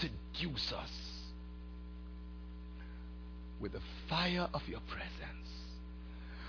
seduce 0.00 0.72
us 0.72 0.90
with 3.60 3.72
the 3.72 3.80
fire 4.08 4.48
of 4.54 4.62
your 4.68 4.80
presence. 4.88 5.47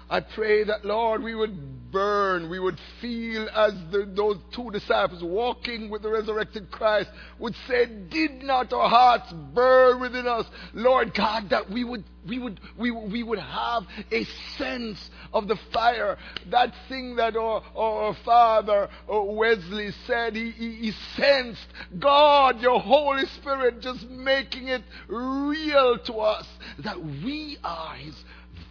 I 0.10 0.22
pray 0.22 0.64
that, 0.64 0.86
Lord, 0.86 1.22
we 1.22 1.36
would 1.36 1.91
burn, 1.91 2.49
we 2.49 2.60
would 2.60 2.80
feel 2.99 3.47
as 3.49 3.74
the, 3.91 4.12
those 4.16 4.38
two 4.53 4.72
disciples 4.72 5.22
walking 5.22 5.89
with 5.89 6.01
the 6.01 6.10
resurrected 6.10 6.72
Christ 6.72 7.10
would 7.38 7.55
say, 7.68 7.86
Did 7.86 8.41
not 8.43 8.74
our 8.74 8.89
hearts 8.89 9.32
burn 9.53 9.99
within 9.99 10.28
us? 10.28 10.45
Lord 10.74 11.14
God, 11.14 11.51
that 11.51 11.70
we 11.70 11.84
would, 11.84 12.03
we 12.28 12.39
would, 12.39 12.60
we, 12.78 12.89
we 12.89 13.22
would 13.22 13.38
have 13.38 13.84
a 14.12 14.24
sense 14.57 15.10
of 15.32 15.47
the 15.47 15.57
fire. 15.72 16.18
That 16.49 16.74
thing 16.88 17.16
that 17.18 17.36
our, 17.36 17.62
our 17.76 18.16
father 18.26 18.89
uh, 19.12 19.22
Wesley 19.22 19.91
said, 20.07 20.36
he, 20.36 20.49
he, 20.51 20.72
he 20.72 20.91
sensed 21.16 21.68
God, 21.99 22.62
your 22.62 22.80
Holy 22.80 23.26
Spirit, 23.39 23.82
just 23.82 24.10
making 24.10 24.70
it 24.70 24.82
real 25.07 25.99
to 26.05 26.14
us 26.16 26.47
that 26.84 26.99
we 26.99 27.57
are 27.64 27.95
His 27.95 28.16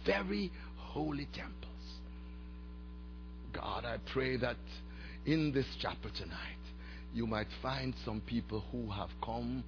very 0.05 0.51
holy 0.89 1.27
temples. 1.33 1.55
God, 3.53 3.85
I 3.85 3.97
pray 4.11 4.37
that 4.37 4.57
in 5.25 5.51
this 5.51 5.65
chapel 5.81 6.09
tonight, 6.17 6.37
you 7.13 7.27
might 7.27 7.47
find 7.61 7.93
some 8.05 8.21
people 8.21 8.63
who 8.71 8.89
have 8.91 9.09
come 9.23 9.63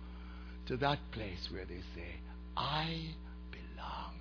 to 0.67 0.78
that 0.78 0.99
place 1.11 1.47
where 1.51 1.65
they 1.65 1.82
say, 1.95 2.15
I 2.57 3.13
belong 3.51 4.15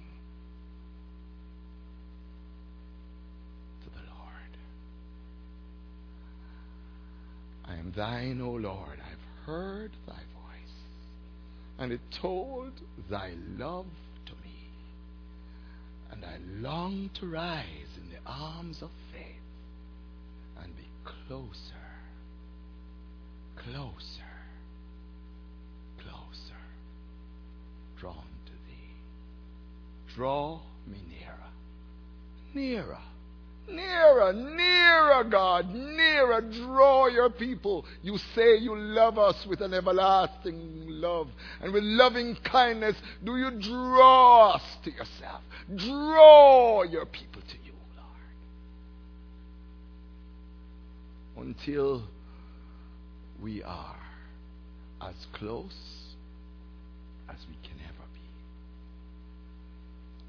to 3.85 3.91
the 3.91 4.05
Lord. 4.07 4.57
I 7.65 7.75
am 7.79 7.93
thine, 7.97 8.41
O 8.41 8.51
Lord. 8.51 8.99
I've 9.01 9.47
heard 9.47 9.93
thy 10.07 10.15
voice, 10.15 10.77
and 11.79 11.93
it 11.93 12.01
told 12.21 12.73
thy 13.11 13.33
love 13.59 13.87
and 16.13 16.25
I 16.25 16.37
long 16.61 17.11
to 17.21 17.27
rise 17.27 17.97
in 17.97 18.11
the 18.11 18.19
arms 18.27 18.83
of 18.83 18.91
faith 19.13 19.27
and 20.63 20.77
be 20.77 20.89
closer, 21.05 21.55
closer, 23.57 24.31
closer, 25.99 26.61
drawn 27.99 28.15
to 28.47 28.53
thee. 28.53 30.15
Draw 30.15 30.61
me 30.87 30.99
nearer, 31.09 31.51
nearer 32.55 32.99
Nearer, 33.73 34.33
nearer, 34.33 35.25
God, 35.25 35.73
nearer. 35.73 36.41
Draw 36.41 37.09
your 37.09 37.31
people. 37.31 37.85
You 38.03 38.19
say 38.35 38.57
you 38.57 38.77
love 38.77 39.19
us 39.19 39.47
with 39.47 39.61
an 39.61 39.75
everlasting 39.75 40.87
love 41.01 41.29
and 41.61 41.73
with 41.73 41.83
loving 41.85 42.37
kindness. 42.45 42.97
Do 43.25 43.37
you 43.37 43.51
draw 43.61 44.53
us 44.53 44.63
to 44.85 44.91
yourself? 44.91 45.43
Draw 45.75 46.85
your 46.85 47.07
people 47.07 47.43
to 47.43 47.57
you, 47.65 47.73
Lord. 51.37 51.49
Until 51.49 52.05
we 53.43 53.63
are 53.63 53.97
as 55.01 55.15
close 55.33 55.77
as 57.29 57.37
we 57.49 57.55
can 57.67 57.79
ever 57.85 58.05
be. 58.13 58.21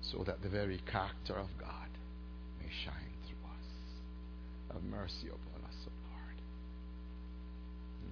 So 0.01 0.24
that 0.24 0.41
the 0.41 0.49
very 0.49 0.80
character 0.89 1.34
of 1.34 1.47
God 1.59 1.89
may 2.61 2.69
shine 2.84 3.13
through 3.28 3.49
us. 3.49 4.74
have 4.74 4.84
mercy 4.84 5.28
upon 5.28 5.65
us, 5.67 5.76
O 5.88 5.91
Lord. 6.11 6.38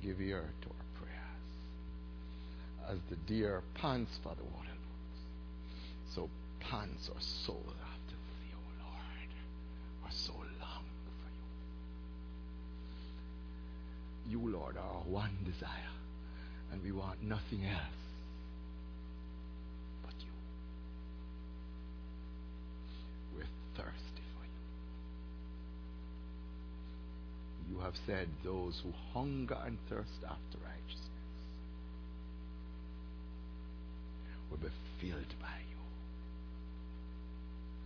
Give 0.01 0.20
ear 0.22 0.49
to 0.62 0.68
our. 0.70 0.89
As 2.88 3.00
the 3.10 3.16
deer 3.28 3.62
pants 3.76 4.20
for 4.24 4.36
the 4.36 4.44
water 4.44 4.70
so 6.16 6.30
pants 6.60 7.10
our 7.14 7.22
soul 7.22 7.64
after 7.68 8.16
thee, 8.16 8.54
O 8.54 8.60
Lord. 8.84 9.30
Our 10.06 10.12
soul 10.12 10.44
long 10.60 10.86
for 11.06 11.30
you. 14.32 14.40
You, 14.40 14.52
Lord, 14.52 14.78
are 14.78 14.84
our 14.84 15.04
one 15.04 15.38
desire, 15.46 15.94
and 16.72 16.84
we 16.84 16.92
want 16.92 17.24
nothing 17.24 17.66
else. 17.66 18.00
but 20.04 20.14
you. 20.20 20.32
We're 23.36 23.44
thirsty. 23.76 24.24
For 24.36 24.46
you. 27.70 27.76
You 27.76 27.82
have 27.82 27.96
said, 28.08 28.28
those 28.44 28.82
who 28.84 28.92
hunger 29.14 29.58
and 29.66 29.78
thirst 29.90 30.24
after 30.24 30.58
righteousness 30.66 31.10
will 34.49 34.49
be 34.62 34.68
filled 35.01 35.34
by 35.41 35.47
you. 35.70 35.78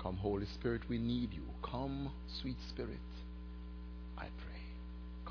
Come, 0.02 0.18
Holy 0.18 0.46
Spirit, 0.54 0.82
we 0.90 0.98
need 0.98 1.34
you. 1.34 1.44
Come, 1.64 2.12
sweet 2.42 2.58
Spirit, 2.70 2.98
I 4.18 4.24
pray. 4.24 4.62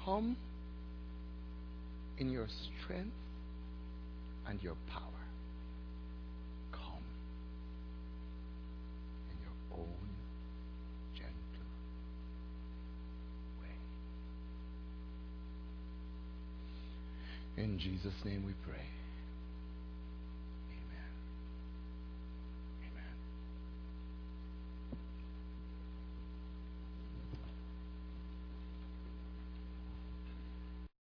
Come 0.04 0.36
in 2.18 2.30
your 2.30 2.46
strength 2.82 3.12
and 4.48 4.62
your 4.62 4.76
power. 4.90 5.02
Come 6.72 7.04
in 9.30 9.36
your 9.42 9.80
own 9.80 10.08
gentle 11.14 11.66
way. 17.56 17.62
In 17.62 17.78
Jesus' 17.78 18.24
name 18.24 18.44
we 18.44 18.52
pray. 18.66 18.86